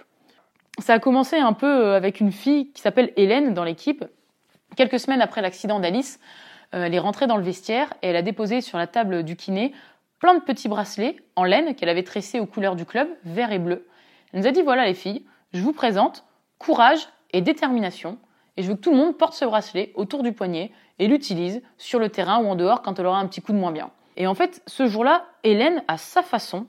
Ça 0.78 0.94
a 0.94 0.98
commencé 0.98 1.36
un 1.36 1.54
peu 1.54 1.66
euh, 1.66 1.96
avec 1.96 2.20
une 2.20 2.32
fille 2.32 2.70
qui 2.72 2.82
s'appelle 2.82 3.12
Hélène 3.16 3.52
dans 3.52 3.64
l'équipe. 3.64 4.04
Quelques 4.76 5.00
semaines 5.00 5.22
après 5.22 5.40
l'accident 5.40 5.80
d'Alice, 5.80 6.20
elle 6.72 6.94
est 6.94 6.98
rentrée 6.98 7.26
dans 7.26 7.36
le 7.36 7.42
vestiaire 7.42 7.92
et 8.02 8.08
elle 8.08 8.16
a 8.16 8.22
déposé 8.22 8.60
sur 8.60 8.78
la 8.78 8.86
table 8.86 9.22
du 9.22 9.36
kiné 9.36 9.72
plein 10.18 10.34
de 10.34 10.40
petits 10.40 10.68
bracelets 10.68 11.16
en 11.36 11.44
laine 11.44 11.74
qu'elle 11.74 11.88
avait 11.88 12.02
tressés 12.02 12.40
aux 12.40 12.46
couleurs 12.46 12.76
du 12.76 12.84
club, 12.84 13.08
vert 13.24 13.52
et 13.52 13.58
bleu. 13.58 13.86
Elle 14.32 14.40
nous 14.40 14.46
a 14.46 14.50
dit 14.50 14.62
voilà 14.62 14.86
les 14.86 14.94
filles, 14.94 15.24
je 15.52 15.60
vous 15.60 15.72
présente 15.72 16.24
courage 16.58 17.08
et 17.32 17.40
détermination 17.40 18.18
et 18.56 18.62
je 18.62 18.68
veux 18.68 18.74
que 18.74 18.80
tout 18.80 18.90
le 18.90 18.96
monde 18.96 19.16
porte 19.16 19.34
ce 19.34 19.44
bracelet 19.44 19.92
autour 19.94 20.22
du 20.22 20.32
poignet 20.32 20.72
et 20.98 21.08
l'utilise 21.08 21.62
sur 21.76 21.98
le 21.98 22.08
terrain 22.08 22.38
ou 22.42 22.48
en 22.48 22.56
dehors 22.56 22.82
quand 22.82 22.98
elle 22.98 23.06
aura 23.06 23.18
un 23.18 23.26
petit 23.26 23.42
coup 23.42 23.52
de 23.52 23.58
moins 23.58 23.72
bien. 23.72 23.90
Et 24.16 24.26
en 24.26 24.34
fait, 24.34 24.62
ce 24.66 24.86
jour-là, 24.86 25.26
Hélène, 25.44 25.82
à 25.88 25.98
sa 25.98 26.22
façon, 26.22 26.66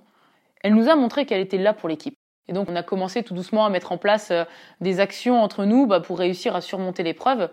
elle 0.64 0.74
nous 0.74 0.90
a 0.90 0.96
montré 0.96 1.26
qu'elle 1.26 1.40
était 1.40 1.58
là 1.58 1.74
pour 1.74 1.88
l'équipe. 1.88 2.16
Et 2.50 2.54
donc, 2.54 2.70
on 2.70 2.76
a 2.76 2.84
commencé 2.84 3.24
tout 3.24 3.34
doucement 3.34 3.66
à 3.66 3.70
mettre 3.70 3.92
en 3.92 3.98
place 3.98 4.32
euh, 4.32 4.44
des 4.82 5.00
actions 5.00 5.42
entre 5.42 5.66
nous 5.66 5.86
bah, 5.86 6.00
pour 6.00 6.20
réussir 6.20 6.56
à 6.56 6.62
surmonter 6.62 7.04
l'épreuve. 7.04 7.50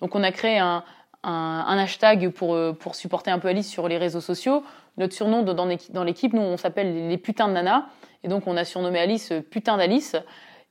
Donc, 0.00 0.14
on 0.14 0.22
a 0.22 0.32
créé 0.32 0.58
un, 0.58 0.84
un, 1.24 1.78
hashtag 1.78 2.30
pour, 2.30 2.54
euh, 2.54 2.72
pour 2.72 2.94
supporter 2.94 3.30
un 3.30 3.38
peu 3.38 3.48
Alice 3.48 3.68
sur 3.68 3.88
les 3.88 3.98
réseaux 3.98 4.20
sociaux. 4.20 4.62
Notre 4.96 5.14
surnom 5.14 5.42
dans 5.42 6.04
l'équipe, 6.04 6.32
nous, 6.32 6.42
on 6.42 6.56
s'appelle 6.56 7.08
les 7.08 7.18
putains 7.18 7.48
de 7.48 7.52
nanas. 7.52 7.86
Et 8.24 8.28
donc, 8.28 8.46
on 8.46 8.56
a 8.56 8.64
surnommé 8.64 8.98
Alice 8.98 9.32
euh, 9.32 9.40
putain 9.40 9.76
d'Alice. 9.76 10.16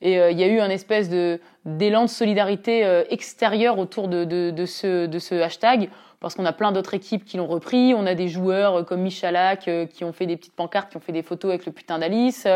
Et 0.02 0.20
euh, 0.20 0.32
il 0.32 0.40
y 0.40 0.44
a 0.44 0.48
eu 0.48 0.60
un 0.60 0.70
espèce 0.70 1.10
de 1.10 1.40
d'élan 1.66 2.04
de 2.04 2.10
solidarité 2.10 3.04
extérieure 3.10 3.78
autour 3.78 4.08
de, 4.08 4.66
ce, 4.66 5.42
hashtag, 5.42 5.90
parce 6.22 6.34
qu'on 6.34 6.46
a 6.46 6.54
plein 6.54 6.72
d'autres 6.72 6.94
équipes 6.94 7.26
qui 7.26 7.36
l'ont 7.36 7.48
repris. 7.48 7.94
On 7.94 8.06
a 8.06 8.16
des 8.16 8.30
joueurs 8.30 8.86
comme 8.86 9.02
Michalak 9.02 9.70
qui 9.92 10.06
ont 10.06 10.14
fait 10.14 10.28
des 10.28 10.38
petites 10.38 10.56
pancartes, 10.56 10.92
qui 10.92 10.96
ont 10.96 11.02
fait 11.02 11.12
des 11.12 11.24
photos 11.24 11.50
avec 11.50 11.66
le 11.66 11.74
putain 11.74 12.00
d'Alice. 12.00 12.48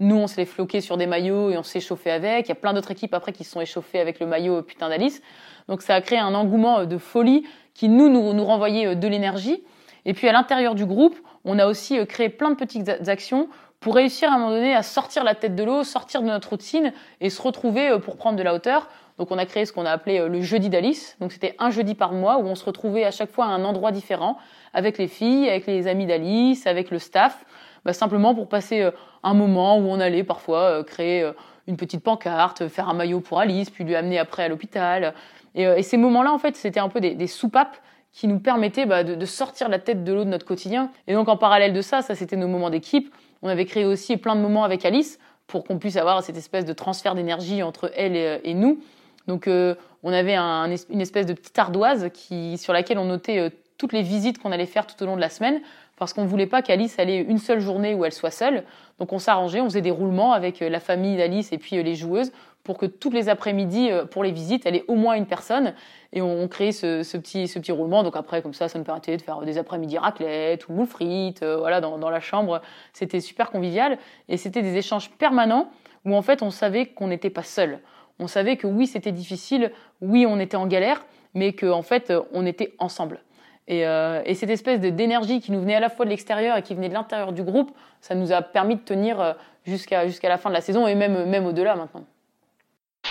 Nous, 0.00 0.16
on 0.16 0.26
s'est 0.26 0.40
les 0.40 0.46
floqué 0.46 0.80
sur 0.80 0.96
des 0.96 1.06
maillots 1.06 1.50
et 1.50 1.56
on 1.56 1.62
s'est 1.62 1.78
chauffé 1.78 2.10
avec. 2.10 2.46
Il 2.46 2.48
y 2.48 2.52
a 2.52 2.56
plein 2.56 2.72
d'autres 2.72 2.90
équipes 2.90 3.14
après 3.14 3.32
qui 3.32 3.44
se 3.44 3.52
sont 3.52 3.60
échauffées 3.60 4.00
avec 4.00 4.18
le 4.18 4.26
maillot 4.26 4.62
putain 4.62 4.88
d'Alice. 4.88 5.22
Donc 5.68 5.82
ça 5.82 5.94
a 5.94 6.00
créé 6.00 6.18
un 6.18 6.34
engouement 6.34 6.80
euh, 6.80 6.84
de 6.86 6.98
folie 6.98 7.44
qui 7.74 7.88
nous, 7.88 8.08
nous, 8.08 8.44
renvoyait 8.44 8.88
euh, 8.88 8.94
de 8.94 9.08
l'énergie. 9.08 9.62
Et 10.04 10.14
puis 10.14 10.28
à 10.28 10.32
l'intérieur 10.32 10.74
du 10.74 10.86
groupe, 10.86 11.16
on 11.44 11.58
a 11.58 11.66
aussi 11.66 11.98
euh, 11.98 12.04
créé 12.04 12.28
plein 12.28 12.50
de 12.50 12.56
petites 12.56 12.88
actions 13.08 13.48
pour 13.80 13.94
réussir 13.94 14.30
à 14.30 14.36
un 14.36 14.38
moment 14.38 14.52
donné 14.52 14.74
à 14.74 14.82
sortir 14.82 15.24
la 15.24 15.34
tête 15.34 15.54
de 15.54 15.62
l'eau, 15.62 15.84
sortir 15.84 16.22
de 16.22 16.26
notre 16.26 16.50
routine 16.50 16.92
et 17.20 17.30
se 17.30 17.40
retrouver 17.42 17.98
pour 18.00 18.16
prendre 18.16 18.36
de 18.36 18.42
la 18.42 18.54
hauteur. 18.54 18.88
Donc 19.18 19.30
on 19.30 19.38
a 19.38 19.44
créé 19.44 19.64
ce 19.64 19.72
qu'on 19.72 19.84
a 19.84 19.90
appelé 19.90 20.26
le 20.28 20.40
jeudi 20.40 20.70
d'Alice. 20.70 21.16
Donc 21.20 21.30
c'était 21.30 21.54
un 21.58 21.70
jeudi 21.70 21.94
par 21.94 22.12
mois 22.12 22.38
où 22.38 22.46
on 22.46 22.54
se 22.54 22.64
retrouvait 22.64 23.04
à 23.04 23.10
chaque 23.10 23.30
fois 23.30 23.44
à 23.44 23.48
un 23.48 23.64
endroit 23.64 23.92
différent 23.92 24.38
avec 24.72 24.96
les 24.96 25.08
filles, 25.08 25.48
avec 25.48 25.66
les 25.66 25.88
amis 25.88 26.06
d'Alice, 26.06 26.66
avec 26.66 26.90
le 26.90 26.98
staff, 26.98 27.44
bah, 27.84 27.92
simplement 27.92 28.34
pour 28.34 28.48
passer 28.48 28.90
un 29.22 29.34
moment 29.34 29.76
où 29.78 29.82
on 29.82 30.00
allait 30.00 30.24
parfois 30.24 30.82
créer 30.82 31.30
une 31.66 31.76
petite 31.76 32.02
pancarte, 32.02 32.68
faire 32.68 32.88
un 32.88 32.94
maillot 32.94 33.20
pour 33.20 33.40
Alice, 33.40 33.70
puis 33.70 33.84
lui 33.84 33.94
amener 33.94 34.18
après 34.18 34.44
à 34.44 34.48
l'hôpital, 34.48 35.14
euh, 35.58 35.76
et, 35.76 35.82
ces 35.82 35.96
moments-là, 35.96 36.32
en 36.32 36.38
fait, 36.38 36.56
c'était 36.56 36.80
un 36.80 36.88
peu 36.88 37.00
des, 37.00 37.26
soupapes 37.26 37.78
qui 38.12 38.28
nous 38.28 38.38
permettaient 38.38 38.86
bah, 38.86 39.04
de, 39.04 39.26
sortir 39.26 39.68
la 39.68 39.78
tête 39.78 40.04
de 40.04 40.12
l'eau 40.12 40.24
de 40.24 40.30
notre 40.30 40.46
quotidien. 40.46 40.90
Et 41.06 41.14
donc, 41.14 41.28
en 41.28 41.36
parallèle 41.36 41.72
de 41.72 41.80
ça, 41.80 42.02
ça 42.02 42.14
c'était 42.14 42.36
nos 42.36 42.48
moments 42.48 42.70
d'équipe. 42.70 43.14
On 43.42 43.48
avait 43.48 43.64
créé 43.64 43.84
aussi 43.84 44.16
plein 44.16 44.36
de 44.36 44.40
moments 44.40 44.64
avec 44.64 44.84
Alice 44.84 45.18
pour 45.46 45.64
qu'on 45.64 45.78
puisse 45.78 45.96
avoir 45.96 46.22
cette 46.22 46.36
espèce 46.36 46.64
de 46.64 46.72
transfert 46.72 47.14
d'énergie 47.14 47.62
entre 47.62 47.90
elle 47.94 48.40
et, 48.42 48.54
nous. 48.54 48.80
Donc, 49.28 49.46
euh, 49.46 49.74
on 50.02 50.12
avait 50.12 50.36
une 50.36 51.00
espèce 51.00 51.26
de 51.26 51.32
petite 51.32 51.58
ardoise 51.58 52.08
sur 52.56 52.72
laquelle 52.72 52.98
on 52.98 53.04
notait 53.04 53.38
euh, 53.38 53.50
toutes 53.78 53.92
les 53.92 54.02
visites 54.02 54.38
qu'on 54.38 54.52
allait 54.52 54.66
faire 54.66 54.86
tout 54.86 55.00
au 55.02 55.06
long 55.06 55.16
de 55.16 55.20
la 55.20 55.28
semaine, 55.28 55.60
parce 55.98 56.12
qu'on 56.12 56.22
ne 56.22 56.28
voulait 56.28 56.46
pas 56.46 56.62
qu'Alice 56.62 56.98
allait 56.98 57.20
une 57.20 57.38
seule 57.38 57.60
journée 57.60 57.94
où 57.94 58.04
elle 58.04 58.12
soit 58.12 58.30
seule. 58.30 58.64
Donc, 58.98 59.12
on 59.12 59.18
s'arrangeait, 59.18 59.60
on 59.60 59.66
faisait 59.66 59.82
des 59.82 59.90
roulements 59.90 60.32
avec 60.32 60.60
la 60.60 60.80
famille 60.80 61.16
d'Alice 61.16 61.52
et 61.52 61.58
puis 61.58 61.82
les 61.82 61.94
joueuses 61.94 62.32
pour 62.66 62.78
que 62.78 62.86
tous 62.86 63.10
les 63.10 63.28
après-midi, 63.28 63.92
euh, 63.92 64.04
pour 64.04 64.24
les 64.24 64.32
visites, 64.32 64.66
elle 64.66 64.74
ait 64.74 64.84
au 64.88 64.96
moins 64.96 65.14
une 65.14 65.26
personne. 65.26 65.72
Et 66.12 66.20
on, 66.20 66.48
crée 66.48 66.72
ce, 66.72 67.16
petit, 67.16 67.72
roulement. 67.72 68.02
Donc 68.02 68.16
après, 68.16 68.42
comme 68.42 68.54
ça, 68.54 68.68
ça 68.68 68.76
nous 68.76 68.84
permettait 68.84 69.16
de 69.16 69.22
faire 69.22 69.40
des 69.42 69.56
après-midi 69.56 69.98
raclette 69.98 70.68
ou 70.68 70.72
moules 70.72 70.88
frites, 70.88 71.44
euh, 71.44 71.56
voilà, 71.58 71.80
dans, 71.80 72.10
la 72.10 72.20
chambre. 72.20 72.60
C'était 72.92 73.20
super 73.20 73.52
convivial. 73.52 73.98
Et 74.28 74.36
c'était 74.36 74.62
des 74.62 74.76
échanges 74.76 75.10
permanents 75.10 75.70
où 76.04 76.16
en 76.16 76.22
fait, 76.22 76.42
on 76.42 76.50
savait 76.50 76.86
qu'on 76.86 77.06
n'était 77.06 77.30
pas 77.30 77.44
seul. 77.44 77.78
On 78.18 78.26
savait 78.26 78.56
que 78.56 78.66
oui, 78.66 78.88
c'était 78.88 79.12
difficile, 79.12 79.70
oui, 80.00 80.26
on 80.28 80.40
était 80.40 80.56
en 80.56 80.66
galère, 80.66 81.04
mais 81.34 81.52
qu'en 81.52 81.78
en 81.78 81.82
fait, 81.82 82.12
on 82.32 82.46
était 82.46 82.74
ensemble. 82.78 83.20
Et, 83.68 83.86
euh, 83.86 84.22
et 84.24 84.34
cette 84.34 84.50
espèce 84.50 84.80
d'énergie 84.80 85.40
qui 85.40 85.52
nous 85.52 85.60
venait 85.60 85.74
à 85.76 85.80
la 85.80 85.88
fois 85.88 86.04
de 86.04 86.10
l'extérieur 86.10 86.56
et 86.56 86.62
qui 86.62 86.74
venait 86.74 86.88
de 86.88 86.94
l'intérieur 86.94 87.32
du 87.32 87.44
groupe, 87.44 87.70
ça 88.00 88.16
nous 88.16 88.32
a 88.32 88.42
permis 88.42 88.74
de 88.74 88.80
tenir 88.80 89.36
jusqu'à 89.64 90.04
la 90.28 90.38
fin 90.38 90.48
de 90.48 90.54
la 90.54 90.60
saison 90.60 90.88
et 90.88 90.96
même 90.96 91.46
au-delà 91.46 91.76
maintenant. 91.76 92.04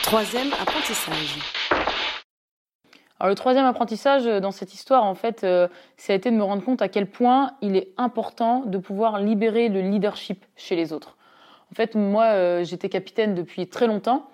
Troisième 0.05 0.53
apprentissage. 0.61 1.39
Alors 3.19 3.29
le 3.29 3.33
troisième 3.33 3.65
apprentissage 3.65 4.25
dans 4.25 4.51
cette 4.51 4.75
histoire, 4.75 5.03
en 5.03 5.15
fait, 5.15 5.43
euh, 5.43 5.67
ça 5.97 6.13
a 6.13 6.15
été 6.15 6.29
de 6.29 6.35
me 6.35 6.43
rendre 6.43 6.63
compte 6.63 6.83
à 6.83 6.89
quel 6.89 7.09
point 7.09 7.53
il 7.63 7.75
est 7.75 7.89
important 7.97 8.59
de 8.67 8.77
pouvoir 8.77 9.19
libérer 9.19 9.67
le 9.67 9.81
leadership 9.81 10.45
chez 10.55 10.75
les 10.75 10.93
autres. 10.93 11.17
En 11.71 11.75
fait, 11.75 11.95
moi, 11.95 12.25
euh, 12.25 12.63
j'étais 12.63 12.87
capitaine 12.87 13.33
depuis 13.33 13.67
très 13.67 13.87
longtemps. 13.87 14.29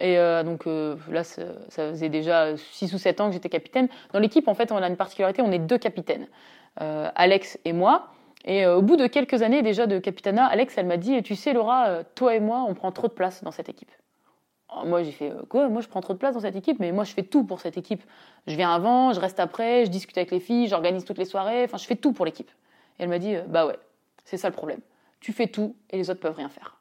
Et 0.00 0.18
euh, 0.18 0.44
donc 0.44 0.66
là, 1.10 1.24
ça, 1.24 1.42
faisait 1.68 2.10
déjà 2.10 2.56
6 2.56 2.94
ou 2.94 2.98
7 2.98 3.20
ans 3.20 3.26
que 3.26 3.32
j'étais 3.32 3.48
capitaine. 3.48 3.88
Dans 4.12 4.20
l'équipe, 4.20 4.46
en 4.46 4.54
fait, 4.54 4.70
on 4.70 4.76
a 4.76 4.86
une 4.86 4.96
particularité, 4.96 5.42
on 5.42 5.50
est 5.50 5.58
deux 5.58 5.78
capitaines, 5.78 6.28
Alex 6.76 7.58
et 7.64 7.72
moi. 7.72 8.12
Et 8.44 8.66
au 8.68 8.82
bout 8.82 8.96
de 8.96 9.08
quelques 9.08 9.42
années 9.42 9.62
déjà 9.62 9.88
de 9.88 9.98
capitana, 9.98 10.46
Alex, 10.46 10.78
elle 10.78 10.86
m'a 10.86 10.96
dit, 10.96 11.20
tu 11.24 11.34
sais 11.34 11.52
Laura, 11.52 12.04
toi 12.14 12.36
et 12.36 12.40
moi, 12.40 12.64
on 12.68 12.74
prend 12.74 12.92
trop 12.92 13.08
de 13.08 13.12
place 13.12 13.42
dans 13.42 13.50
cette 13.50 13.68
équipe. 13.68 13.90
Moi 14.84 15.02
j'ai 15.02 15.12
fait 15.12 15.32
quoi? 15.48 15.68
Moi 15.68 15.80
je 15.80 15.88
prends 15.88 16.00
trop 16.00 16.12
de 16.12 16.18
place 16.18 16.34
dans 16.34 16.40
cette 16.40 16.56
équipe, 16.56 16.78
mais 16.78 16.92
moi 16.92 17.04
je 17.04 17.12
fais 17.12 17.22
tout 17.22 17.44
pour 17.44 17.60
cette 17.60 17.76
équipe. 17.76 18.02
Je 18.46 18.54
viens 18.54 18.72
avant, 18.72 19.12
je 19.12 19.20
reste 19.20 19.40
après, 19.40 19.84
je 19.86 19.90
discute 19.90 20.16
avec 20.16 20.30
les 20.30 20.40
filles, 20.40 20.68
j'organise 20.68 21.04
toutes 21.04 21.18
les 21.18 21.24
soirées, 21.24 21.64
enfin 21.64 21.78
je 21.78 21.86
fais 21.86 21.96
tout 21.96 22.12
pour 22.12 22.24
l'équipe. 22.24 22.50
Et 22.98 23.04
elle 23.04 23.08
m'a 23.08 23.18
dit, 23.18 23.36
bah 23.48 23.66
ouais, 23.66 23.78
c'est 24.24 24.36
ça 24.36 24.48
le 24.48 24.54
problème. 24.54 24.80
Tu 25.20 25.32
fais 25.32 25.46
tout 25.46 25.74
et 25.90 25.96
les 25.96 26.10
autres 26.10 26.20
peuvent 26.20 26.36
rien 26.36 26.48
faire. 26.48 26.78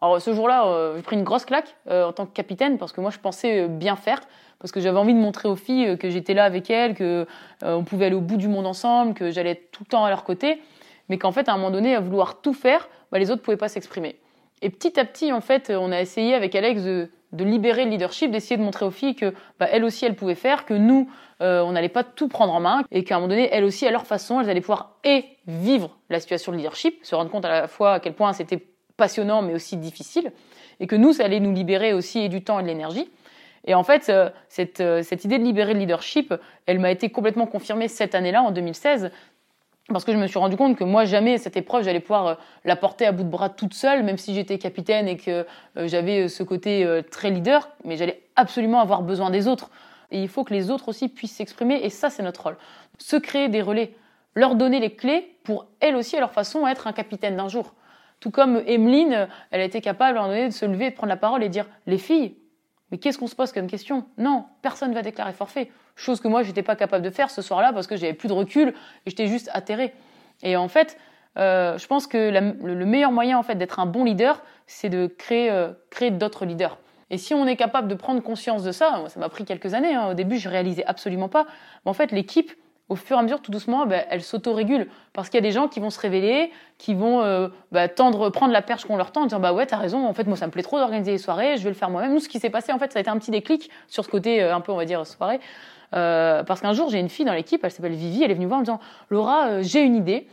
Alors 0.00 0.20
ce 0.20 0.34
jour-là, 0.34 0.66
euh, 0.66 0.96
j'ai 0.96 1.02
pris 1.02 1.16
une 1.16 1.24
grosse 1.24 1.44
claque 1.44 1.74
euh, 1.88 2.04
en 2.04 2.12
tant 2.12 2.26
que 2.26 2.32
capitaine 2.32 2.76
parce 2.78 2.92
que 2.92 3.00
moi 3.00 3.10
je 3.10 3.18
pensais 3.18 3.62
euh, 3.62 3.68
bien 3.68 3.96
faire, 3.96 4.20
parce 4.58 4.70
que 4.70 4.80
j'avais 4.80 4.98
envie 4.98 5.14
de 5.14 5.18
montrer 5.18 5.48
aux 5.48 5.56
filles 5.56 5.96
que 5.98 6.10
j'étais 6.10 6.34
là 6.34 6.44
avec 6.44 6.70
elles, 6.70 6.94
que 6.94 7.26
on 7.62 7.84
pouvait 7.84 8.06
aller 8.06 8.14
au 8.14 8.20
bout 8.20 8.36
du 8.36 8.48
monde 8.48 8.66
ensemble, 8.66 9.14
que 9.14 9.30
j'allais 9.30 9.50
être 9.50 9.70
tout 9.70 9.84
le 9.84 9.88
temps 9.88 10.04
à 10.04 10.10
leur 10.10 10.24
côté, 10.24 10.62
mais 11.08 11.18
qu'en 11.18 11.32
fait 11.32 11.48
à 11.48 11.52
un 11.52 11.56
moment 11.56 11.70
donné, 11.70 11.94
à 11.94 12.00
vouloir 12.00 12.40
tout 12.40 12.54
faire, 12.54 12.88
bah, 13.10 13.18
les 13.18 13.30
autres 13.30 13.42
pouvaient 13.42 13.56
pas 13.56 13.68
s'exprimer. 13.68 14.18
Et 14.62 14.70
petit 14.70 14.98
à 14.98 15.04
petit, 15.04 15.32
en 15.32 15.42
fait, 15.42 15.70
on 15.70 15.92
a 15.92 16.00
essayé 16.00 16.34
avec 16.34 16.54
Alex 16.54 16.82
de, 16.82 17.10
libérer 17.32 17.84
le 17.84 17.90
leadership, 17.90 18.30
d'essayer 18.30 18.56
de 18.56 18.62
montrer 18.62 18.84
aux 18.84 18.90
filles 18.90 19.14
que 19.14 19.34
bah, 19.58 19.68
aussi 19.82 20.04
elles 20.04 20.16
pouvaient 20.16 20.34
faire, 20.34 20.64
que 20.64 20.74
nous 20.74 21.10
on 21.40 21.72
n'allait 21.72 21.90
pas 21.90 22.02
tout 22.02 22.28
prendre 22.28 22.54
en 22.54 22.60
main 22.60 22.82
et 22.90 23.04
qu'à 23.04 23.16
un 23.16 23.18
moment 23.18 23.28
donné, 23.28 23.50
elles 23.52 23.64
aussi 23.64 23.86
à 23.86 23.90
leur 23.90 24.06
façon, 24.06 24.40
elles 24.40 24.48
allaient 24.48 24.62
pouvoir 24.62 24.96
et 25.04 25.24
vivre 25.46 25.98
la 26.08 26.18
situation 26.18 26.50
de 26.50 26.56
leadership, 26.56 26.98
se 27.02 27.14
rendre 27.14 27.30
compte 27.30 27.44
à 27.44 27.50
la 27.50 27.68
fois 27.68 27.94
à 27.94 28.00
quel 28.00 28.14
point 28.14 28.32
c'était 28.32 28.66
passionnant 28.96 29.42
mais 29.42 29.54
aussi 29.54 29.76
difficile, 29.76 30.32
et 30.80 30.86
que 30.86 30.96
nous, 30.96 31.12
ça 31.12 31.24
allait 31.24 31.40
nous 31.40 31.52
libérer 31.52 31.92
aussi 31.92 32.20
et 32.20 32.28
du 32.28 32.42
temps 32.42 32.58
et 32.58 32.62
de 32.62 32.68
l'énergie. 32.68 33.10
Et 33.66 33.74
en 33.74 33.82
fait, 33.82 34.08
euh, 34.08 34.30
cette, 34.48 34.80
euh, 34.80 35.02
cette 35.02 35.24
idée 35.24 35.38
de 35.38 35.44
libérer 35.44 35.74
le 35.74 35.80
leadership, 35.80 36.32
elle 36.66 36.78
m'a 36.78 36.90
été 36.90 37.10
complètement 37.10 37.46
confirmée 37.46 37.88
cette 37.88 38.14
année-là, 38.14 38.42
en 38.42 38.52
2016, 38.52 39.10
parce 39.88 40.04
que 40.04 40.12
je 40.12 40.18
me 40.18 40.26
suis 40.26 40.38
rendu 40.38 40.56
compte 40.56 40.76
que 40.76 40.84
moi, 40.84 41.04
jamais 41.04 41.38
cette 41.38 41.56
épreuve, 41.56 41.84
j'allais 41.84 42.00
pouvoir 42.00 42.26
euh, 42.26 42.34
la 42.64 42.76
porter 42.76 43.06
à 43.06 43.12
bout 43.12 43.22
de 43.22 43.28
bras 43.28 43.48
toute 43.48 43.74
seule, 43.74 44.02
même 44.02 44.18
si 44.18 44.34
j'étais 44.34 44.58
capitaine 44.58 45.08
et 45.08 45.16
que 45.16 45.46
j'avais 45.76 46.28
ce 46.28 46.42
côté 46.42 47.02
très 47.10 47.30
leader, 47.30 47.68
mais 47.84 47.96
j'allais 47.96 48.22
absolument 48.34 48.80
avoir 48.80 49.02
besoin 49.02 49.30
des 49.30 49.46
autres. 49.48 49.70
Et 50.10 50.22
il 50.22 50.28
faut 50.28 50.44
que 50.44 50.54
les 50.54 50.70
autres 50.70 50.88
aussi 50.88 51.08
puissent 51.08 51.36
s'exprimer, 51.36 51.80
et 51.82 51.90
ça, 51.90 52.10
c'est 52.10 52.22
notre 52.22 52.44
rôle. 52.44 52.56
Se 52.98 53.16
créer 53.16 53.48
des 53.48 53.62
relais, 53.62 53.94
leur 54.34 54.54
donner 54.54 54.80
les 54.80 54.94
clés 54.94 55.36
pour 55.44 55.66
elles 55.80 55.96
aussi, 55.96 56.16
à 56.16 56.20
leur 56.20 56.32
façon, 56.32 56.66
être 56.66 56.86
un 56.86 56.92
capitaine 56.92 57.36
d'un 57.36 57.48
jour. 57.48 57.74
Tout 58.20 58.30
comme 58.30 58.62
Emeline, 58.66 59.28
elle 59.50 59.60
a 59.60 59.64
été 59.64 59.80
capable 59.80 60.18
à 60.18 60.22
un 60.22 60.24
moment 60.24 60.34
donné 60.34 60.48
de 60.48 60.54
se 60.54 60.64
lever, 60.64 60.90
de 60.90 60.94
prendre 60.94 61.10
la 61.10 61.16
parole 61.16 61.42
et 61.42 61.48
dire 61.48 61.66
Les 61.86 61.98
filles, 61.98 62.36
mais 62.90 62.98
qu'est-ce 62.98 63.18
qu'on 63.18 63.26
se 63.26 63.34
pose 63.34 63.52
comme 63.52 63.66
question? 63.66 64.04
Non, 64.18 64.44
personne 64.62 64.90
ne 64.90 64.94
va 64.94 65.02
déclarer 65.02 65.32
forfait. 65.32 65.70
Chose 65.96 66.20
que 66.20 66.28
moi, 66.28 66.42
je 66.42 66.48
n'étais 66.48 66.62
pas 66.62 66.76
capable 66.76 67.04
de 67.04 67.10
faire 67.10 67.30
ce 67.30 67.42
soir-là 67.42 67.72
parce 67.72 67.86
que 67.86 67.96
j'avais 67.96 68.12
plus 68.12 68.28
de 68.28 68.32
recul 68.32 68.68
et 68.68 69.10
j'étais 69.10 69.26
juste 69.26 69.50
atterrée. 69.52 69.94
Et 70.42 70.56
en 70.56 70.68
fait, 70.68 70.98
euh, 71.38 71.76
je 71.78 71.86
pense 71.86 72.06
que 72.06 72.30
le 72.30 72.84
meilleur 72.84 73.12
moyen 73.12 73.38
en 73.38 73.42
fait 73.42 73.56
d'être 73.56 73.80
un 73.80 73.86
bon 73.86 74.04
leader, 74.04 74.42
c'est 74.66 74.88
de 74.88 75.06
créer, 75.06 75.50
euh, 75.50 75.72
créer 75.90 76.10
d'autres 76.10 76.44
leaders. 76.44 76.78
Et 77.10 77.18
si 77.18 77.34
on 77.34 77.46
est 77.46 77.56
capable 77.56 77.88
de 77.88 77.94
prendre 77.94 78.22
conscience 78.22 78.64
de 78.64 78.72
ça, 78.72 79.04
ça 79.08 79.20
m'a 79.20 79.28
pris 79.28 79.44
quelques 79.44 79.74
années. 79.74 79.94
Hein, 79.94 80.10
au 80.10 80.14
début, 80.14 80.38
je 80.38 80.48
réalisais 80.48 80.84
absolument 80.86 81.28
pas. 81.28 81.46
Mais 81.84 81.90
en 81.90 81.94
fait, 81.94 82.10
l'équipe, 82.10 82.52
au 82.88 82.94
fur 82.94 83.16
et 83.16 83.20
à 83.20 83.22
mesure, 83.22 83.40
tout 83.40 83.50
doucement, 83.50 83.84
ben, 83.86 84.04
elle 84.10 84.22
s'autorégule. 84.22 84.88
Parce 85.12 85.28
qu'il 85.28 85.38
y 85.38 85.42
a 85.44 85.46
des 85.46 85.52
gens 85.52 85.66
qui 85.66 85.80
vont 85.80 85.90
se 85.90 85.98
révéler, 85.98 86.52
qui 86.78 86.94
vont 86.94 87.20
euh, 87.22 87.48
bah, 87.72 87.88
tendre, 87.88 88.30
prendre 88.30 88.52
la 88.52 88.62
perche 88.62 88.84
qu'on 88.84 88.96
leur 88.96 89.10
tend, 89.10 89.22
en 89.22 89.26
disant 89.26 89.40
bah 89.40 89.52
ouais, 89.52 89.66
t'as 89.66 89.76
raison, 89.76 90.06
en 90.06 90.12
fait, 90.12 90.24
moi, 90.26 90.36
ça 90.36 90.46
me 90.46 90.52
plaît 90.52 90.62
trop 90.62 90.78
d'organiser 90.78 91.12
les 91.12 91.18
soirées, 91.18 91.56
je 91.56 91.64
vais 91.64 91.70
le 91.70 91.74
faire 91.74 91.90
moi-même. 91.90 92.12
Nous, 92.12 92.20
ce 92.20 92.28
qui 92.28 92.38
s'est 92.38 92.50
passé, 92.50 92.72
en 92.72 92.78
fait, 92.78 92.92
ça 92.92 92.98
a 92.98 93.02
été 93.02 93.10
un 93.10 93.18
petit 93.18 93.32
déclic 93.32 93.70
sur 93.88 94.04
ce 94.04 94.08
côté 94.08 94.42
euh, 94.42 94.54
un 94.54 94.60
peu, 94.60 94.70
on 94.70 94.76
va 94.76 94.84
dire, 94.84 95.04
soirée. 95.04 95.40
Euh, 95.94 96.44
parce 96.44 96.60
qu'un 96.60 96.72
jour, 96.74 96.88
j'ai 96.88 97.00
une 97.00 97.08
fille 97.08 97.24
dans 97.24 97.32
l'équipe, 97.32 97.64
elle 97.64 97.70
s'appelle 97.70 97.92
Vivi, 97.92 98.22
elle 98.22 98.30
est 98.30 98.34
venue 98.34 98.46
voir 98.46 98.58
en 98.58 98.60
me 98.60 98.66
disant 98.66 98.80
Laura, 99.10 99.62
j'ai 99.62 99.80
une 99.82 99.94
idée. 99.94 100.26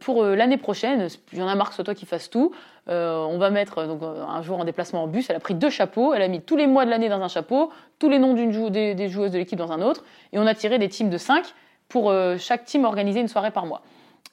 pour 0.00 0.24
l'année 0.24 0.56
prochaine, 0.56 1.06
il 1.32 1.38
y 1.38 1.42
en 1.42 1.48
a 1.48 1.54
marre 1.54 1.72
soit 1.72 1.84
toi 1.84 1.94
qui 1.94 2.06
fasses 2.06 2.28
tout. 2.28 2.52
on 2.88 3.38
va 3.38 3.50
mettre 3.50 3.86
donc 3.86 4.02
un 4.02 4.42
jour 4.42 4.58
en 4.58 4.64
déplacement 4.64 5.04
en 5.04 5.06
bus. 5.06 5.30
Elle 5.30 5.36
a 5.36 5.40
pris 5.40 5.54
deux 5.54 5.70
chapeaux. 5.70 6.12
Elle 6.12 6.22
a 6.22 6.28
mis 6.28 6.40
tous 6.40 6.56
les 6.56 6.66
mois 6.66 6.84
de 6.84 6.90
l'année 6.90 7.08
dans 7.08 7.22
un 7.22 7.28
chapeau, 7.28 7.70
tous 8.00 8.08
les 8.08 8.18
noms 8.18 8.34
des, 8.34 8.96
des, 8.96 9.08
joueuses 9.08 9.30
de 9.30 9.38
l'équipe 9.38 9.58
dans 9.58 9.70
un 9.70 9.80
autre, 9.80 10.02
et 10.32 10.40
on 10.40 10.46
a 10.46 10.54
tiré 10.54 10.80
des 10.80 10.88
teams 10.88 11.08
de 11.08 11.18
cinq 11.18 11.54
pour 11.90 12.08
euh, 12.08 12.38
chaque 12.38 12.64
team 12.64 12.86
organiser 12.86 13.20
une 13.20 13.28
soirée 13.28 13.50
par 13.50 13.66
mois. 13.66 13.82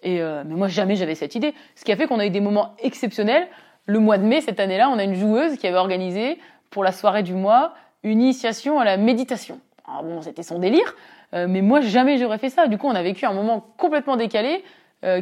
Et 0.04 0.22
euh, 0.22 0.44
mais 0.46 0.56
moi 0.56 0.70
jamais 0.70 0.96
j'avais 0.96 1.16
cette 1.16 1.36
idée. 1.36 1.54
Ce 1.76 1.84
qui 1.84 1.92
a 1.92 1.98
fait 1.98 2.08
qu'on 2.08 2.20
a 2.20 2.26
eu 2.26 2.30
des 2.30 2.40
moments 2.40 2.76
exceptionnels. 2.80 3.48
Le 3.86 4.00
mois 4.00 4.18
de 4.18 4.24
mai 4.24 4.42
cette 4.42 4.60
année-là, 4.60 4.90
on 4.90 4.98
a 4.98 5.04
une 5.04 5.16
joueuse 5.16 5.58
qui 5.58 5.68
avait 5.68 5.78
organisé 5.78 6.40
pour 6.70 6.84
la 6.84 6.92
soirée 6.92 7.24
du 7.24 7.34
mois 7.34 7.74
une 8.04 8.22
initiation 8.22 8.80
à 8.80 8.86
la 8.86 8.98
méditation. 8.98 9.60
Alors 9.88 10.04
bon, 10.04 10.22
c'était 10.22 10.44
son 10.44 10.60
délire, 10.60 10.96
euh, 11.34 11.48
mais 11.50 11.62
moi 11.62 11.82
jamais 11.82 12.18
j'aurais 12.18 12.38
fait 12.38 12.50
ça. 12.50 12.68
Du 12.68 12.78
coup, 12.78 12.88
on 12.88 12.96
a 12.96 13.02
vécu 13.02 13.26
un 13.26 13.34
moment 13.34 13.66
complètement 13.78 14.16
décalé, 14.16 14.64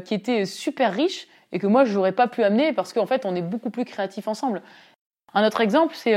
qui 0.06 0.13
était 0.13 0.46
super 0.46 0.94
riche 0.94 1.27
et 1.51 1.60
que 1.60 1.68
moi 1.68 1.84
je 1.84 1.94
n'aurais 1.94 2.13
pas 2.13 2.27
pu 2.27 2.44
amener 2.44 2.72
parce 2.72 2.94
qu'en 2.94 3.06
fait, 3.06 3.25
on 3.25 3.36
est 3.36 3.42
beaucoup 3.42 3.70
plus 3.70 3.84
créatifs 3.84 4.30
ensemble. 4.30 4.62
Un 5.34 5.46
autre 5.46 5.60
exemple, 5.60 5.96
c'est 5.96 6.15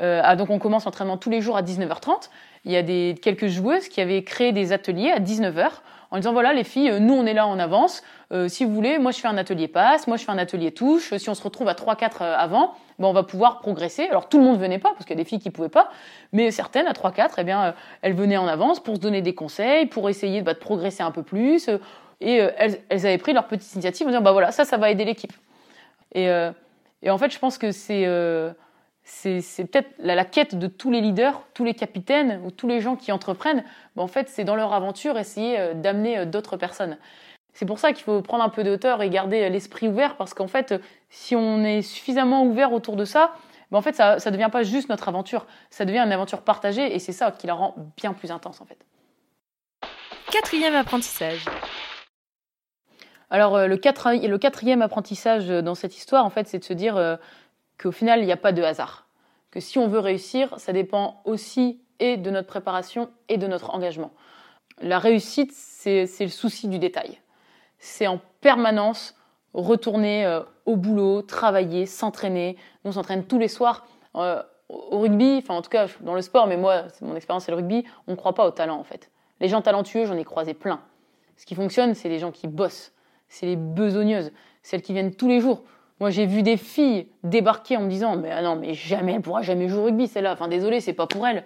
ah, 0.00 0.34
donc 0.34 0.50
on 0.50 0.58
commence 0.58 0.86
l'entraînement 0.86 1.16
tous 1.16 1.30
les 1.30 1.40
jours 1.40 1.56
à 1.56 1.62
19h30 1.62 2.28
il 2.66 2.72
y 2.72 2.76
a 2.76 2.82
des, 2.82 3.14
quelques 3.22 3.46
joueuses 3.46 3.88
qui 3.88 4.00
avaient 4.00 4.22
créé 4.24 4.52
des 4.52 4.72
ateliers 4.72 5.10
à 5.12 5.20
19h 5.20 5.68
en 6.10 6.16
disant 6.16 6.32
voilà 6.32 6.52
les 6.52 6.64
filles, 6.64 7.00
nous 7.00 7.14
on 7.14 7.24
est 7.24 7.34
là 7.34 7.46
en 7.46 7.58
avance, 7.58 8.02
euh, 8.32 8.48
si 8.48 8.64
vous 8.64 8.74
voulez, 8.74 8.98
moi 8.98 9.12
je 9.12 9.18
fais 9.18 9.28
un 9.28 9.38
atelier 9.38 9.68
passe, 9.68 10.06
moi 10.06 10.16
je 10.16 10.24
fais 10.24 10.32
un 10.32 10.38
atelier 10.38 10.72
touche, 10.72 11.14
si 11.16 11.30
on 11.30 11.34
se 11.34 11.42
retrouve 11.42 11.68
à 11.68 11.74
3-4 11.74 12.22
euh, 12.22 12.36
avant, 12.36 12.74
ben, 12.98 13.06
on 13.06 13.12
va 13.12 13.22
pouvoir 13.22 13.60
progresser. 13.60 14.08
Alors 14.08 14.28
tout 14.28 14.38
le 14.38 14.44
monde 14.44 14.58
venait 14.58 14.78
pas, 14.78 14.90
parce 14.90 15.04
qu'il 15.04 15.16
y 15.16 15.20
a 15.20 15.22
des 15.22 15.28
filles 15.28 15.38
qui 15.38 15.50
pouvaient 15.50 15.68
pas, 15.68 15.90
mais 16.32 16.50
certaines 16.50 16.86
à 16.86 16.92
3-4, 16.92 17.34
eh 17.38 17.44
bien, 17.44 17.64
euh, 17.64 17.72
elles 18.02 18.14
venaient 18.14 18.36
en 18.36 18.48
avance 18.48 18.80
pour 18.80 18.96
se 18.96 19.00
donner 19.00 19.22
des 19.22 19.34
conseils, 19.34 19.86
pour 19.86 20.08
essayer 20.08 20.42
bah, 20.42 20.54
de 20.54 20.58
progresser 20.58 21.02
un 21.02 21.12
peu 21.12 21.22
plus, 21.22 21.70
et 22.20 22.36
elles, 22.36 22.80
elles, 22.88 23.06
avaient 23.06 23.18
pris 23.18 23.32
leur 23.32 23.46
petite 23.46 23.72
initiative 23.74 24.06
en 24.06 24.10
disant 24.10 24.22
bah 24.22 24.32
voilà, 24.32 24.50
ça, 24.50 24.64
ça 24.64 24.76
va 24.76 24.90
aider 24.90 25.04
l'équipe. 25.04 25.34
Et, 26.14 26.28
et, 27.02 27.10
en 27.10 27.18
fait, 27.18 27.30
je 27.30 27.38
pense 27.38 27.58
que 27.58 27.72
c'est 27.72 28.06
c'est 29.08 29.64
peut-être 29.70 29.88
la, 29.98 30.24
quête 30.24 30.56
de 30.56 30.66
tous 30.66 30.90
les 30.90 31.00
leaders, 31.00 31.40
tous 31.54 31.64
les 31.64 31.74
capitaines 31.74 32.42
ou 32.44 32.50
tous 32.50 32.66
les 32.66 32.80
gens 32.80 32.96
qui 32.96 33.12
entreprennent. 33.12 33.64
en 33.96 34.08
fait, 34.08 34.28
c'est 34.28 34.42
dans 34.42 34.56
leur 34.56 34.72
aventure 34.72 35.16
essayer 35.16 35.58
euh, 35.60 35.74
d'amener 35.74 36.18
euh, 36.18 36.24
d'autres 36.24 36.56
personnes. 36.56 36.98
C'est 37.52 37.66
pour 37.66 37.78
ça 37.78 37.92
qu'il 37.92 38.02
faut 38.02 38.20
prendre 38.20 38.42
un 38.42 38.48
peu 38.48 38.64
de 38.64 38.72
hauteur 38.72 39.02
et 39.02 39.08
garder 39.08 39.44
euh, 39.44 39.48
l'esprit 39.48 39.86
ouvert 39.86 40.16
parce 40.16 40.34
qu'en 40.34 40.48
fait, 40.48 40.74
si 41.08 41.36
on 41.36 41.62
est 41.62 41.82
suffisamment 41.82 42.42
ouvert 42.44 42.72
autour 42.72 42.96
de 42.96 43.04
ça, 43.04 43.34
ben, 43.70 43.78
en 43.78 43.82
fait, 43.82 43.94
ça 43.94 44.16
ne 44.16 44.30
devient 44.30 44.50
pas 44.50 44.64
juste 44.64 44.88
notre 44.88 45.08
aventure, 45.08 45.46
ça 45.70 45.84
devient 45.84 46.00
une 46.00 46.12
aventure 46.12 46.42
partagée 46.42 46.92
et 46.92 46.98
c'est 46.98 47.12
ça 47.12 47.30
qui 47.30 47.46
la 47.46 47.54
rend 47.54 47.76
bien 47.96 48.12
plus 48.12 48.32
intense 48.32 48.60
en 48.60 48.64
fait. 48.64 48.78
Quatrième 50.32 50.74
apprentissage. 50.74 51.44
Alors 53.30 53.56
le, 53.58 53.68
le 53.68 54.38
quatrième 54.38 54.82
apprentissage 54.82 55.46
dans 55.48 55.74
cette 55.76 55.96
histoire, 55.96 56.24
en 56.24 56.30
fait, 56.30 56.48
c'est 56.48 56.58
de 56.58 56.64
se 56.64 56.72
dire 56.72 57.18
qu'au 57.80 57.92
final, 57.92 58.20
il 58.20 58.26
n'y 58.26 58.32
a 58.32 58.36
pas 58.36 58.52
de 58.52 58.62
hasard. 58.62 59.06
Que 59.50 59.60
si 59.60 59.78
on 59.78 59.88
veut 59.88 59.98
réussir, 59.98 60.58
ça 60.58 60.72
dépend 60.72 61.22
aussi 61.24 61.80
et 61.98 62.16
de 62.16 62.30
notre 62.30 62.48
préparation 62.48 63.10
et 63.28 63.38
de 63.38 63.46
notre 63.46 63.70
engagement. 63.70 64.12
La 64.82 64.98
réussite, 64.98 65.52
c'est 65.52 66.06
le 66.20 66.28
souci 66.28 66.68
du 66.68 66.78
détail. 66.78 67.20
C'est 67.78 68.06
en 68.06 68.20
permanence 68.40 69.14
retourner 69.54 70.26
euh, 70.26 70.40
au 70.66 70.76
boulot, 70.76 71.22
travailler, 71.22 71.86
s'entraîner. 71.86 72.56
On 72.84 72.92
s'entraîne 72.92 73.24
tous 73.24 73.38
les 73.38 73.48
soirs. 73.48 73.86
Euh, 74.16 74.42
au 74.68 74.98
rugby, 74.98 75.36
enfin 75.38 75.54
en 75.54 75.62
tout 75.62 75.70
cas 75.70 75.86
dans 76.00 76.14
le 76.14 76.22
sport, 76.22 76.46
mais 76.46 76.56
moi, 76.56 76.84
mon 77.00 77.14
expérience 77.14 77.44
c'est 77.44 77.52
le 77.52 77.56
rugby, 77.56 77.84
on 78.06 78.12
ne 78.12 78.16
croit 78.16 78.34
pas 78.34 78.46
au 78.46 78.50
talent 78.50 78.78
en 78.78 78.84
fait. 78.84 79.10
Les 79.40 79.48
gens 79.48 79.62
talentueux, 79.62 80.06
j'en 80.06 80.16
ai 80.16 80.24
croisé 80.24 80.54
plein. 80.54 80.80
Ce 81.36 81.46
qui 81.46 81.54
fonctionne, 81.54 81.94
c'est 81.94 82.08
les 82.08 82.18
gens 82.18 82.32
qui 82.32 82.48
bossent, 82.48 82.92
c'est 83.28 83.46
les 83.46 83.56
besogneuses, 83.56 84.32
celles 84.62 84.82
qui 84.82 84.92
viennent 84.92 85.14
tous 85.14 85.28
les 85.28 85.40
jours. 85.40 85.62
Moi, 85.98 86.10
j'ai 86.10 86.26
vu 86.26 86.42
des 86.42 86.58
filles 86.58 87.08
débarquer 87.22 87.76
en 87.78 87.82
me 87.82 87.88
disant, 87.88 88.16
mais 88.16 88.30
ah 88.30 88.42
non, 88.42 88.56
mais 88.56 88.74
jamais, 88.74 89.14
elle 89.14 89.22
pourra 89.22 89.42
jamais 89.42 89.68
jouer 89.68 89.78
au 89.78 89.84
rugby, 89.84 90.08
celle-là. 90.08 90.32
Enfin, 90.32 90.48
désolé, 90.48 90.80
c'est 90.80 90.92
pas 90.92 91.06
pour 91.06 91.26
elle. 91.26 91.42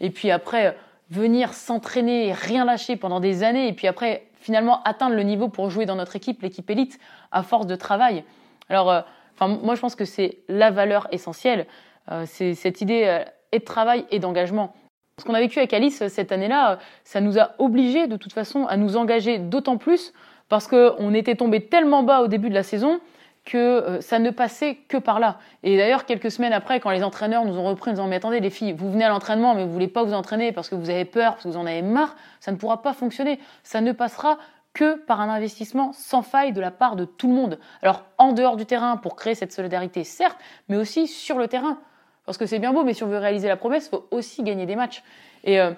Et 0.00 0.10
puis 0.10 0.30
après, 0.30 0.76
venir 1.10 1.52
s'entraîner 1.52 2.28
et 2.28 2.32
rien 2.32 2.64
lâcher 2.64 2.96
pendant 2.96 3.20
des 3.20 3.42
années. 3.42 3.68
Et 3.68 3.72
puis 3.74 3.86
après, 3.86 4.26
finalement, 4.36 4.82
atteindre 4.84 5.14
le 5.14 5.22
niveau 5.22 5.48
pour 5.48 5.68
jouer 5.68 5.84
dans 5.84 5.96
notre 5.96 6.16
équipe, 6.16 6.40
l'équipe 6.40 6.68
élite, 6.70 6.98
à 7.30 7.42
force 7.42 7.66
de 7.66 7.76
travail. 7.76 8.24
Alors, 8.70 8.90
euh, 8.90 9.02
enfin, 9.34 9.48
moi, 9.62 9.74
je 9.74 9.80
pense 9.80 9.94
que 9.94 10.06
c'est 10.06 10.38
la 10.48 10.70
valeur 10.70 11.06
essentielle. 11.12 11.66
Euh, 12.10 12.24
c'est 12.26 12.54
cette 12.54 12.80
idée 12.80 13.04
euh, 13.04 13.24
et 13.52 13.58
de 13.58 13.64
travail 13.64 14.06
et 14.10 14.18
d'engagement. 14.18 14.74
Ce 15.18 15.26
qu'on 15.26 15.34
a 15.34 15.40
vécu 15.40 15.58
avec 15.58 15.74
Alice 15.74 16.06
cette 16.08 16.32
année-là, 16.32 16.78
ça 17.04 17.20
nous 17.20 17.38
a 17.38 17.50
obligés 17.58 18.06
de 18.06 18.16
toute 18.16 18.32
façon 18.32 18.64
à 18.66 18.78
nous 18.78 18.96
engager 18.96 19.38
d'autant 19.38 19.76
plus 19.76 20.14
parce 20.48 20.66
qu'on 20.66 21.12
était 21.12 21.34
tombé 21.34 21.66
tellement 21.66 22.02
bas 22.02 22.22
au 22.22 22.26
début 22.26 22.48
de 22.48 22.54
la 22.54 22.62
saison 22.62 23.00
que 23.44 23.56
euh, 23.56 24.00
ça 24.00 24.18
ne 24.18 24.30
passait 24.30 24.76
que 24.88 24.96
par 24.96 25.20
là. 25.20 25.38
Et 25.62 25.76
d'ailleurs, 25.76 26.04
quelques 26.04 26.30
semaines 26.30 26.52
après, 26.52 26.80
quand 26.80 26.90
les 26.90 27.02
entraîneurs 27.02 27.44
nous 27.44 27.58
ont 27.58 27.64
repris 27.64 27.90
en 27.90 27.94
disant 27.94 28.06
Mais 28.06 28.16
attendez, 28.16 28.40
les 28.40 28.50
filles, 28.50 28.72
vous 28.72 28.90
venez 28.90 29.04
à 29.04 29.08
l'entraînement, 29.08 29.54
mais 29.54 29.64
vous 29.64 29.72
voulez 29.72 29.88
pas 29.88 30.04
vous 30.04 30.12
entraîner 30.12 30.52
parce 30.52 30.68
que 30.68 30.74
vous 30.74 30.90
avez 30.90 31.04
peur, 31.04 31.32
parce 31.32 31.44
que 31.44 31.48
vous 31.48 31.56
en 31.56 31.66
avez 31.66 31.82
marre, 31.82 32.16
ça 32.40 32.52
ne 32.52 32.56
pourra 32.56 32.82
pas 32.82 32.92
fonctionner. 32.92 33.38
Ça 33.62 33.80
ne 33.80 33.92
passera 33.92 34.38
que 34.72 34.96
par 34.96 35.20
un 35.20 35.28
investissement 35.28 35.92
sans 35.92 36.22
faille 36.22 36.52
de 36.52 36.60
la 36.60 36.70
part 36.70 36.96
de 36.96 37.04
tout 37.04 37.28
le 37.28 37.34
monde. 37.34 37.58
Alors, 37.82 38.04
en 38.18 38.32
dehors 38.32 38.56
du 38.56 38.66
terrain, 38.66 38.96
pour 38.96 39.16
créer 39.16 39.34
cette 39.34 39.52
solidarité, 39.52 40.04
certes, 40.04 40.38
mais 40.68 40.76
aussi 40.76 41.06
sur 41.08 41.38
le 41.38 41.48
terrain. 41.48 41.78
Parce 42.26 42.38
que 42.38 42.46
c'est 42.46 42.60
bien 42.60 42.72
beau, 42.72 42.84
mais 42.84 42.94
si 42.94 43.02
on 43.02 43.08
veut 43.08 43.18
réaliser 43.18 43.48
la 43.48 43.56
promesse, 43.56 43.86
il 43.86 43.90
faut 43.90 44.06
aussi 44.10 44.42
gagner 44.42 44.66
des 44.66 44.76
matchs. 44.76 45.02
Et, 45.42 45.60
euh, 45.60 45.72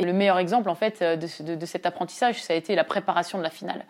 le 0.00 0.12
meilleur 0.12 0.38
exemple, 0.38 0.70
en 0.70 0.76
fait, 0.76 1.02
de 1.02 1.66
cet 1.66 1.84
apprentissage, 1.84 2.40
ça 2.40 2.52
a 2.52 2.56
été 2.56 2.76
la 2.76 2.84
préparation 2.84 3.36
de 3.36 3.42
la 3.42 3.50
finale. 3.50 3.84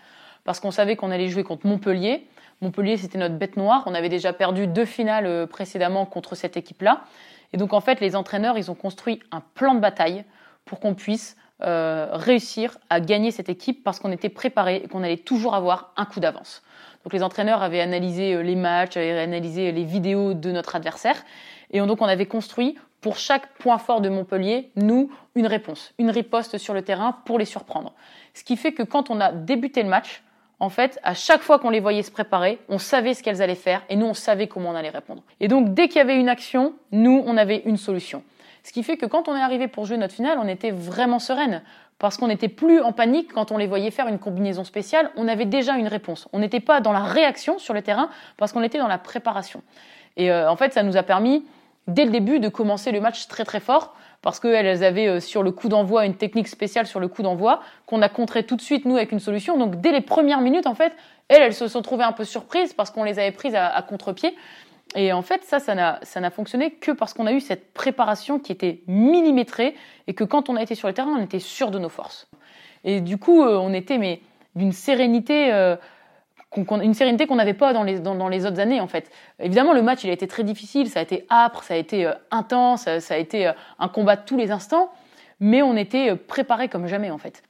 Parce 0.48 0.60
qu'on 0.60 0.70
savait 0.70 0.96
qu'on 0.96 1.10
allait 1.10 1.28
jouer 1.28 1.44
contre 1.44 1.66
Montpellier. 1.66 2.26
Montpellier, 2.62 2.96
c'était 2.96 3.18
notre 3.18 3.34
bête 3.34 3.58
noire. 3.58 3.82
On 3.84 3.92
avait 3.92 4.08
déjà 4.08 4.32
perdu 4.32 4.66
deux 4.66 4.86
finales 4.86 5.26
euh, 5.26 5.46
précédemment 5.46 6.06
contre 6.06 6.34
cette 6.36 6.56
équipe-là. 6.56 7.02
Et 7.52 7.58
donc, 7.58 7.74
en 7.74 7.82
fait, 7.82 8.00
les 8.00 8.16
entraîneurs, 8.16 8.56
ils 8.56 8.70
ont 8.70 8.74
construit 8.74 9.20
un 9.30 9.42
plan 9.52 9.74
de 9.74 9.80
bataille 9.80 10.24
pour 10.64 10.80
qu'on 10.80 10.94
puisse 10.94 11.36
euh, 11.60 12.08
réussir 12.12 12.78
à 12.88 13.00
gagner 13.00 13.30
cette 13.30 13.50
équipe 13.50 13.84
parce 13.84 14.00
qu'on 14.00 14.10
était 14.10 14.30
préparé 14.30 14.76
et 14.82 14.88
qu'on 14.88 15.02
allait 15.02 15.18
toujours 15.18 15.54
avoir 15.54 15.92
un 15.98 16.06
coup 16.06 16.18
d'avance. 16.18 16.62
Donc, 17.04 17.12
les 17.12 17.22
entraîneurs 17.22 17.62
avaient 17.62 17.82
analysé 17.82 18.32
euh, 18.32 18.40
les 18.40 18.56
matchs, 18.56 18.96
avaient 18.96 19.18
analysé 19.18 19.70
les 19.70 19.84
vidéos 19.84 20.32
de 20.32 20.50
notre 20.50 20.76
adversaire. 20.76 21.22
Et 21.72 21.80
donc, 21.80 22.00
on 22.00 22.06
avait 22.06 22.24
construit 22.24 22.78
pour 23.02 23.18
chaque 23.18 23.52
point 23.58 23.76
fort 23.76 24.00
de 24.00 24.08
Montpellier, 24.08 24.70
nous, 24.76 25.10
une 25.34 25.46
réponse, 25.46 25.92
une 25.98 26.08
riposte 26.08 26.56
sur 26.56 26.72
le 26.72 26.80
terrain 26.80 27.18
pour 27.26 27.38
les 27.38 27.44
surprendre. 27.44 27.92
Ce 28.32 28.44
qui 28.44 28.56
fait 28.56 28.72
que 28.72 28.82
quand 28.82 29.10
on 29.10 29.20
a 29.20 29.30
débuté 29.30 29.82
le 29.82 29.90
match, 29.90 30.22
en 30.60 30.70
fait, 30.70 30.98
à 31.04 31.14
chaque 31.14 31.42
fois 31.42 31.58
qu'on 31.58 31.70
les 31.70 31.80
voyait 31.80 32.02
se 32.02 32.10
préparer, 32.10 32.58
on 32.68 32.78
savait 32.78 33.14
ce 33.14 33.22
qu'elles 33.22 33.42
allaient 33.42 33.54
faire 33.54 33.82
et 33.88 33.96
nous, 33.96 34.06
on 34.06 34.14
savait 34.14 34.48
comment 34.48 34.70
on 34.70 34.74
allait 34.74 34.88
répondre. 34.90 35.22
Et 35.40 35.46
donc, 35.46 35.72
dès 35.74 35.88
qu'il 35.88 35.98
y 35.98 36.00
avait 36.00 36.18
une 36.18 36.28
action, 36.28 36.74
nous, 36.90 37.22
on 37.26 37.36
avait 37.36 37.62
une 37.64 37.76
solution. 37.76 38.24
Ce 38.64 38.72
qui 38.72 38.82
fait 38.82 38.96
que 38.96 39.06
quand 39.06 39.28
on 39.28 39.36
est 39.36 39.40
arrivé 39.40 39.68
pour 39.68 39.86
jouer 39.86 39.96
notre 39.96 40.14
finale, 40.14 40.38
on 40.42 40.48
était 40.48 40.72
vraiment 40.72 41.20
sereine. 41.20 41.62
Parce 41.98 42.16
qu'on 42.16 42.28
n'était 42.28 42.48
plus 42.48 42.80
en 42.80 42.92
panique 42.92 43.32
quand 43.32 43.50
on 43.50 43.56
les 43.56 43.66
voyait 43.66 43.90
faire 43.90 44.08
une 44.08 44.18
combinaison 44.18 44.64
spéciale, 44.64 45.10
on 45.16 45.26
avait 45.26 45.46
déjà 45.46 45.76
une 45.76 45.88
réponse. 45.88 46.28
On 46.32 46.38
n'était 46.38 46.60
pas 46.60 46.80
dans 46.80 46.92
la 46.92 47.02
réaction 47.02 47.58
sur 47.58 47.74
le 47.74 47.82
terrain 47.82 48.10
parce 48.36 48.52
qu'on 48.52 48.62
était 48.62 48.78
dans 48.78 48.88
la 48.88 48.98
préparation. 48.98 49.62
Et 50.16 50.30
euh, 50.30 50.50
en 50.50 50.56
fait, 50.56 50.72
ça 50.72 50.82
nous 50.82 50.96
a 50.96 51.02
permis, 51.02 51.44
dès 51.86 52.04
le 52.04 52.10
début, 52.10 52.40
de 52.40 52.48
commencer 52.48 52.92
le 52.92 53.00
match 53.00 53.26
très 53.26 53.44
très 53.44 53.60
fort 53.60 53.94
parce 54.22 54.40
qu'elles 54.40 54.84
avaient 54.84 55.08
euh, 55.08 55.20
sur 55.20 55.42
le 55.42 55.50
coup 55.50 55.68
d'envoi 55.68 56.06
une 56.06 56.14
technique 56.14 56.48
spéciale 56.48 56.86
sur 56.86 57.00
le 57.00 57.08
coup 57.08 57.22
d'envoi 57.22 57.60
qu'on 57.86 58.02
a 58.02 58.08
contré 58.08 58.44
tout 58.44 58.56
de 58.56 58.60
suite 58.60 58.84
nous 58.84 58.96
avec 58.96 59.12
une 59.12 59.20
solution. 59.20 59.56
Donc 59.58 59.80
dès 59.80 59.92
les 59.92 60.00
premières 60.00 60.40
minutes, 60.40 60.66
en 60.66 60.74
fait, 60.74 60.92
elles, 61.28 61.54
se 61.54 61.68
sont 61.68 61.82
trouvées 61.82 62.04
un 62.04 62.12
peu 62.12 62.24
surprises 62.24 62.72
parce 62.72 62.90
qu'on 62.90 63.04
les 63.04 63.18
avait 63.18 63.32
prises 63.32 63.54
à, 63.54 63.68
à 63.68 63.82
contre-pied. 63.82 64.34
Et 64.94 65.12
en 65.12 65.22
fait, 65.22 65.44
ça, 65.44 65.58
ça 65.60 65.74
n'a 65.74 66.30
fonctionné 66.30 66.70
que 66.70 66.92
parce 66.92 67.12
qu'on 67.12 67.26
a 67.26 67.32
eu 67.32 67.40
cette 67.40 67.72
préparation 67.74 68.38
qui 68.38 68.52
était 68.52 68.80
millimétrée 68.86 69.74
et 70.06 70.14
que 70.14 70.24
quand 70.24 70.48
on 70.48 70.56
a 70.56 70.62
été 70.62 70.74
sur 70.74 70.88
le 70.88 70.94
terrain, 70.94 71.14
on 71.18 71.22
était 71.22 71.38
sûr 71.38 71.70
de 71.70 71.78
nos 71.78 71.90
forces. 71.90 72.26
Et 72.84 73.00
du 73.00 73.18
coup, 73.18 73.42
euh, 73.42 73.58
on 73.58 73.74
était 73.74 73.98
mais 73.98 74.20
d'une 74.54 74.72
sérénité. 74.72 75.52
Euh, 75.52 75.76
une 76.56 76.94
sérénité 76.94 77.26
qu'on 77.26 77.36
n'avait 77.36 77.54
pas 77.54 77.72
dans 77.72 77.82
les, 77.82 78.00
dans, 78.00 78.28
les 78.28 78.46
autres 78.46 78.60
années 78.60 78.80
en 78.80 78.88
fait. 78.88 79.10
Évidemment, 79.38 79.72
le 79.72 79.82
match 79.82 80.04
il 80.04 80.10
a 80.10 80.12
été 80.12 80.26
très 80.26 80.44
difficile, 80.44 80.88
ça 80.88 81.00
a 81.00 81.02
été 81.02 81.26
âpre, 81.30 81.62
ça 81.62 81.74
a 81.74 81.76
été 81.76 82.06
euh, 82.06 82.12
intense, 82.30 82.82
ça, 82.82 83.00
ça, 83.00 83.14
a 83.14 83.16
été 83.18 83.48
euh, 83.48 83.52
un 83.78 83.88
combat 83.88 84.16
de 84.16 84.22
tous 84.24 84.36
les 84.36 84.50
instants, 84.50 84.90
mais 85.40 85.62
on 85.62 85.76
était 85.76 86.10
euh, 86.10 86.16
préparé 86.16 86.68
comme 86.68 86.86
jamais 86.86 87.10
en 87.10 87.18
fait. 87.18 87.42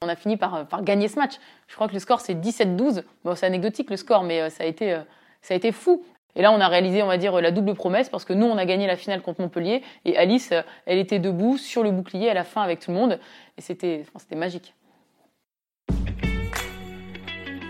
On 0.00 0.08
a 0.08 0.16
fini 0.16 0.36
par, 0.36 0.66
par, 0.68 0.82
gagner 0.84 1.08
ce 1.08 1.18
match. 1.18 1.34
Je 1.66 1.74
crois 1.74 1.88
que 1.88 1.92
le 1.92 1.98
score 1.98 2.20
c'est 2.20 2.34
17-12. 2.34 3.02
Bon, 3.24 3.34
c'est 3.34 3.46
anecdotique 3.46 3.90
le 3.90 3.96
score, 3.96 4.22
mais 4.22 4.48
ça 4.48 4.64
a 4.64 4.66
été 4.66 4.96
ça 5.42 5.54
a 5.54 5.56
été 5.56 5.72
fou. 5.72 6.04
Et 6.36 6.42
là, 6.42 6.52
on 6.52 6.60
a 6.60 6.68
réalisé, 6.68 7.02
on 7.02 7.08
va 7.08 7.16
dire, 7.16 7.40
la 7.40 7.50
double 7.50 7.74
promesse 7.74 8.08
parce 8.08 8.24
que 8.24 8.32
nous, 8.32 8.46
on 8.46 8.56
a 8.58 8.64
gagné 8.64 8.86
la 8.86 8.94
finale 8.94 9.22
contre 9.22 9.40
Montpellier 9.40 9.82
et 10.04 10.16
Alice, 10.16 10.52
elle 10.86 10.98
était 10.98 11.18
debout 11.18 11.58
sur 11.58 11.82
le 11.82 11.90
bouclier 11.90 12.30
à 12.30 12.34
la 12.34 12.44
fin 12.44 12.62
avec 12.62 12.78
tout 12.78 12.92
le 12.92 12.96
monde 12.96 13.18
et 13.56 13.60
c'était, 13.60 14.04
c'était 14.18 14.36
magique 14.36 14.72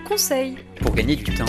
conseil 0.08 0.56
pour 0.80 0.94
gagner 0.94 1.16
du 1.16 1.34
temps 1.34 1.44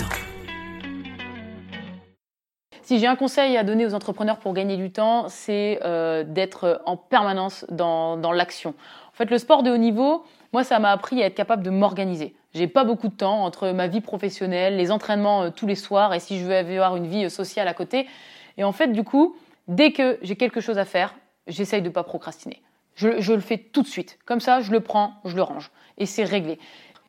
si 2.82 2.98
j'ai 2.98 3.06
un 3.06 3.14
conseil 3.14 3.56
à 3.56 3.62
donner 3.62 3.86
aux 3.86 3.94
entrepreneurs 3.94 4.40
pour 4.40 4.52
gagner 4.52 4.76
du 4.76 4.90
temps, 4.90 5.28
c'est 5.28 5.78
euh, 5.84 6.24
d'être 6.24 6.82
en 6.86 6.96
permanence 6.96 7.64
dans, 7.70 8.16
dans 8.16 8.32
l'action. 8.32 8.70
En 8.70 9.12
fait, 9.12 9.30
le 9.30 9.38
sport 9.38 9.62
de 9.62 9.70
haut 9.70 9.76
niveau, 9.76 10.24
moi, 10.52 10.64
ça 10.64 10.80
m'a 10.80 10.90
appris 10.90 11.22
à 11.22 11.26
être 11.26 11.36
capable 11.36 11.62
de 11.62 11.70
m'organiser. 11.70 12.34
J'ai 12.52 12.66
pas 12.66 12.82
beaucoup 12.82 13.06
de 13.06 13.14
temps 13.14 13.44
entre 13.44 13.70
ma 13.70 13.86
vie 13.86 14.00
professionnelle, 14.00 14.76
les 14.76 14.90
entraînements 14.90 15.42
euh, 15.44 15.50
tous 15.50 15.68
les 15.68 15.76
soirs, 15.76 16.12
et 16.14 16.18
si 16.18 16.40
je 16.40 16.44
veux 16.44 16.56
avoir 16.56 16.96
une 16.96 17.06
vie 17.06 17.26
euh, 17.26 17.28
sociale 17.28 17.68
à 17.68 17.74
côté. 17.74 18.08
Et 18.56 18.64
en 18.64 18.72
fait, 18.72 18.88
du 18.88 19.04
coup, 19.04 19.36
dès 19.68 19.92
que 19.92 20.18
j'ai 20.22 20.34
quelque 20.34 20.60
chose 20.60 20.78
à 20.78 20.84
faire, 20.84 21.14
j'essaye 21.46 21.82
de 21.82 21.90
pas 21.90 22.02
procrastiner. 22.02 22.60
Je, 22.96 23.20
je, 23.20 23.32
le 23.32 23.40
fais 23.40 23.58
tout 23.58 23.82
de 23.82 23.88
suite. 23.88 24.18
Comme 24.26 24.40
ça, 24.40 24.62
je 24.62 24.72
le 24.72 24.80
prends, 24.80 25.14
je 25.24 25.36
le 25.36 25.42
range, 25.42 25.70
et 25.96 26.06
c'est 26.06 26.24
réglé. 26.24 26.58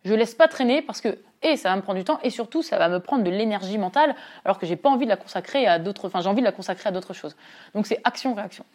Je 0.04 0.16
laisse 0.16 0.34
pas 0.34 0.48
traîner 0.48 0.82
parce 0.82 1.00
que 1.00 1.20
et 1.44 1.58
ça 1.58 1.70
va 1.70 1.76
me 1.76 1.82
prendre 1.82 2.00
du 2.00 2.04
temps 2.04 2.20
et 2.24 2.32
surtout 2.32 2.64
ça 2.64 2.78
va 2.78 2.90
me 2.90 3.00
prendre 3.00 3.24
de 3.24 3.30
l'énergie 3.30 3.78
mentale 3.78 4.16
alors 4.46 4.58
que 4.58 4.66
j'ai 4.66 4.76
pas 4.76 4.90
envie 4.90 5.06
de 5.06 5.10
la 5.10 5.18
consacrer 5.18 5.68
à 5.68 5.78
d'autres 5.78 6.08
enfin 6.08 6.22
j'ai 6.22 6.30
envie 6.30 6.42
de 6.42 6.46
la 6.46 6.52
consacrer 6.52 6.90
à 6.90 6.92
d'autres 6.92 7.14
choses. 7.14 7.36
Donc 7.76 7.86
c'est 7.86 8.00
action 8.04 8.34
réaction. 8.34 8.66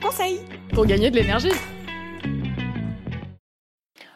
Conseil 0.00 0.40
pour 0.72 0.86
gagner 0.86 1.10
de 1.10 1.16
l'énergie. 1.16 1.50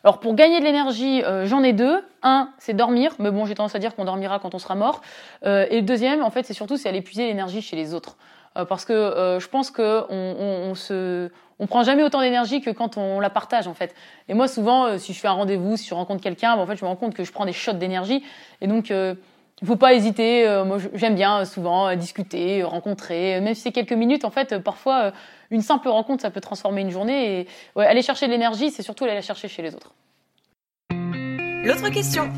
Alors 0.05 0.21
pour 0.21 0.35
gagner 0.35 0.61
de 0.61 0.65
l'énergie, 0.65 1.23
euh, 1.25 1.47
j'en 1.47 1.63
ai 1.63 1.73
deux. 1.73 2.03
Un, 2.23 2.51
c'est 2.59 2.75
dormir, 2.75 3.15
mais 3.19 3.31
bon, 3.31 3.45
j'ai 3.45 3.55
tendance 3.55 3.75
à 3.75 3.79
dire 3.79 3.95
qu'on 3.95 4.05
dormira 4.05 4.39
quand 4.39 4.55
on 4.55 4.59
sera 4.59 4.75
mort. 4.75 5.03
Euh, 5.45 5.67
et 5.71 5.77
le 5.77 5.83
deuxième, 5.83 6.23
en 6.23 6.31
fait, 6.31 6.47
c'est 6.47 6.55
surtout 6.55 6.77
c'est 6.77 6.89
aller 6.89 7.03
puiser 7.03 7.27
l'énergie 7.27 7.61
chez 7.61 7.77
les 7.77 7.93
autres. 7.93 8.17
Euh, 8.57 8.65
parce 8.65 8.85
que 8.85 8.93
euh, 8.93 9.39
je 9.39 9.49
pense 9.49 9.71
que 9.71 10.03
on, 10.11 10.75
se, 10.75 11.31
on 11.61 11.67
prend 11.67 11.85
jamais 11.85 12.03
autant 12.03 12.21
d'énergie 12.21 12.61
que 12.61 12.71
quand 12.71 12.97
on 12.97 13.21
la 13.21 13.31
partage 13.31 13.69
en 13.69 13.75
fait. 13.75 13.95
Et 14.29 14.35
moi 14.35 14.49
souvent, 14.49 14.87
euh, 14.87 14.99
si 14.99 15.13
je 15.13 15.21
fais 15.21 15.29
un 15.29 15.33
rendez-vous, 15.33 15.77
si 15.77 15.89
je 15.89 15.95
rencontre 15.95 16.23
quelqu'un, 16.23 16.57
ben, 16.57 16.63
en 16.63 16.67
fait, 16.67 16.77
je 16.77 16.85
me 16.85 16.89
rends 16.89 16.97
compte 16.97 17.15
que 17.15 17.23
je 17.23 17.33
prends 17.33 17.47
des 17.47 17.53
shots 17.53 17.75
d'énergie. 17.75 18.25
Et 18.61 18.67
donc, 18.67 18.91
il 18.91 19.67
faut 19.67 19.77
pas 19.77 19.95
hésiter. 19.95 20.47
moi, 20.67 20.79
j'aime 20.95 21.15
bien 21.15 21.45
souvent 21.45 21.95
discuter, 21.95 22.63
rencontrer, 22.63 23.41
même 23.41 23.55
si 23.55 23.63
c'est 23.63 23.73
quelques 23.73 23.93
minutes. 23.93 24.25
En 24.25 24.31
fait, 24.31 24.59
parfois, 24.59 25.13
une 25.51 25.63
simple 25.63 25.89
rencontre, 25.89 26.23
ça 26.23 26.31
peut 26.31 26.41
transformer 26.41 26.81
une 26.81 26.91
journée. 26.91 27.41
Et 27.77 27.81
aller 27.81 28.03
chercher 28.03 28.27
de 28.27 28.33
l'énergie, 28.33 28.71
c'est 28.71 28.83
surtout 28.83 29.05
aller 29.05 29.15
la 29.15 29.23
chercher 29.23 29.49
chez 29.49 29.63
les 29.63 29.75
autres. 29.75 29.93
L'autre 31.63 31.91
question. 31.91 32.31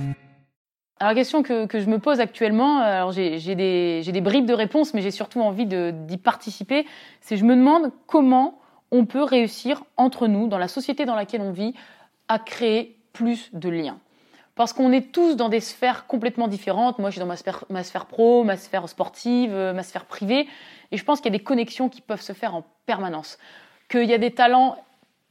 Alors, 1.02 1.14
la 1.14 1.16
question 1.16 1.42
que, 1.42 1.66
que, 1.66 1.80
je 1.80 1.86
me 1.86 1.98
pose 1.98 2.20
actuellement, 2.20 2.78
alors 2.78 3.10
j'ai 3.10 3.56
des, 3.56 4.02
des 4.06 4.20
bribes 4.20 4.46
de 4.46 4.54
réponses, 4.54 4.94
mais 4.94 5.02
j'ai 5.02 5.10
surtout 5.10 5.40
envie 5.40 5.66
d'y 5.66 6.16
participer, 6.16 6.86
c'est 7.20 7.36
je 7.36 7.44
me 7.44 7.56
demande 7.56 7.90
comment 8.06 8.60
on 8.92 9.04
peut 9.04 9.24
réussir 9.24 9.82
entre 9.96 10.28
nous, 10.28 10.46
dans 10.46 10.58
la 10.58 10.68
société 10.68 11.04
dans 11.04 11.16
laquelle 11.16 11.40
on 11.40 11.50
vit, 11.50 11.74
à 12.28 12.38
créer 12.38 12.96
plus 13.12 13.50
de 13.52 13.68
liens. 13.68 13.98
Parce 14.54 14.72
qu'on 14.72 14.92
est 14.92 15.10
tous 15.10 15.34
dans 15.34 15.48
des 15.48 15.58
sphères 15.58 16.06
complètement 16.06 16.46
différentes. 16.46 17.00
Moi, 17.00 17.10
je 17.10 17.14
suis 17.14 17.20
dans 17.20 17.26
ma 17.26 17.36
sphère, 17.36 17.64
ma 17.68 17.82
sphère 17.82 18.06
pro, 18.06 18.44
ma 18.44 18.56
sphère 18.56 18.88
sportive, 18.88 19.50
ma 19.50 19.82
sphère 19.82 20.04
privée. 20.04 20.46
Et 20.92 20.98
je 20.98 21.04
pense 21.04 21.20
qu'il 21.20 21.32
y 21.32 21.34
a 21.34 21.38
des 21.38 21.42
connexions 21.42 21.88
qui 21.88 22.00
peuvent 22.00 22.22
se 22.22 22.32
faire 22.32 22.54
en 22.54 22.62
permanence. 22.86 23.38
Qu'il 23.88 24.04
y 24.04 24.14
a 24.14 24.18
des 24.18 24.30
talents 24.30 24.76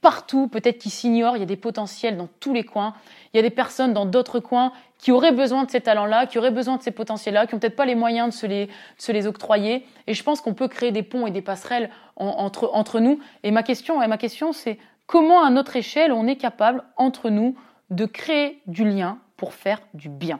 partout, 0.01 0.47
peut-être 0.47 0.79
qui 0.79 0.89
s'ignorent, 0.89 1.37
il 1.37 1.39
y 1.39 1.43
a 1.43 1.47
des 1.47 1.55
potentiels 1.55 2.17
dans 2.17 2.27
tous 2.39 2.53
les 2.53 2.63
coins. 2.63 2.93
Il 3.33 3.37
y 3.37 3.39
a 3.39 3.43
des 3.43 3.51
personnes 3.51 3.93
dans 3.93 4.05
d'autres 4.05 4.39
coins 4.39 4.73
qui 4.97 5.11
auraient 5.11 5.31
besoin 5.31 5.63
de 5.63 5.71
ces 5.71 5.81
talents-là, 5.81 6.25
qui 6.25 6.37
auraient 6.37 6.51
besoin 6.51 6.77
de 6.77 6.81
ces 6.81 6.91
potentiels-là, 6.91 7.47
qui 7.47 7.55
n'ont 7.55 7.59
peut-être 7.59 7.75
pas 7.75 7.85
les 7.85 7.95
moyens 7.95 8.29
de 8.29 8.33
se 8.33 8.45
les, 8.45 8.65
de 8.65 8.71
se 8.97 9.11
les 9.11 9.27
octroyer. 9.27 9.85
Et 10.07 10.13
je 10.13 10.23
pense 10.23 10.41
qu'on 10.41 10.53
peut 10.53 10.67
créer 10.67 10.91
des 10.91 11.03
ponts 11.03 11.27
et 11.27 11.31
des 11.31 11.41
passerelles 11.41 11.89
en, 12.15 12.27
entre, 12.27 12.69
entre 12.73 12.99
nous. 12.99 13.19
Et 13.43 13.51
ma 13.51 13.63
question, 13.63 14.01
et 14.01 14.07
ma 14.07 14.17
question, 14.17 14.53
c'est 14.53 14.77
comment 15.05 15.43
à 15.43 15.49
notre 15.49 15.75
échelle 15.75 16.11
on 16.11 16.27
est 16.27 16.35
capable 16.35 16.83
entre 16.97 17.29
nous 17.29 17.55
de 17.89 18.05
créer 18.05 18.61
du 18.67 18.85
lien 18.85 19.19
pour 19.37 19.53
faire 19.53 19.81
du 19.93 20.09
bien? 20.09 20.39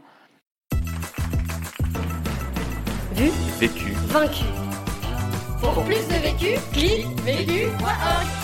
Vu, 3.13 3.29
vécu, 3.59 3.91
vaincu. 4.07 4.45
Pour 5.59 5.83
plus 5.83 6.07
de 6.07 6.21
vécu, 6.23 6.59
clique 6.73 7.05
vécu.org. 7.23 8.40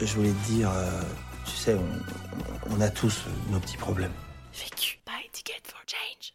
Je 0.00 0.14
voulais 0.14 0.30
te 0.30 0.46
dire, 0.46 0.70
euh, 0.70 1.02
tu 1.44 1.52
sais, 1.52 1.76
on, 2.70 2.80
a 2.80 2.88
tous 2.88 3.24
nos 3.50 3.60
petits 3.60 3.76
problèmes. 3.76 4.12
Vécu. 4.54 4.98
Buy 5.06 5.28
ticket 5.30 5.60
for 5.64 5.80
change. 5.86 6.32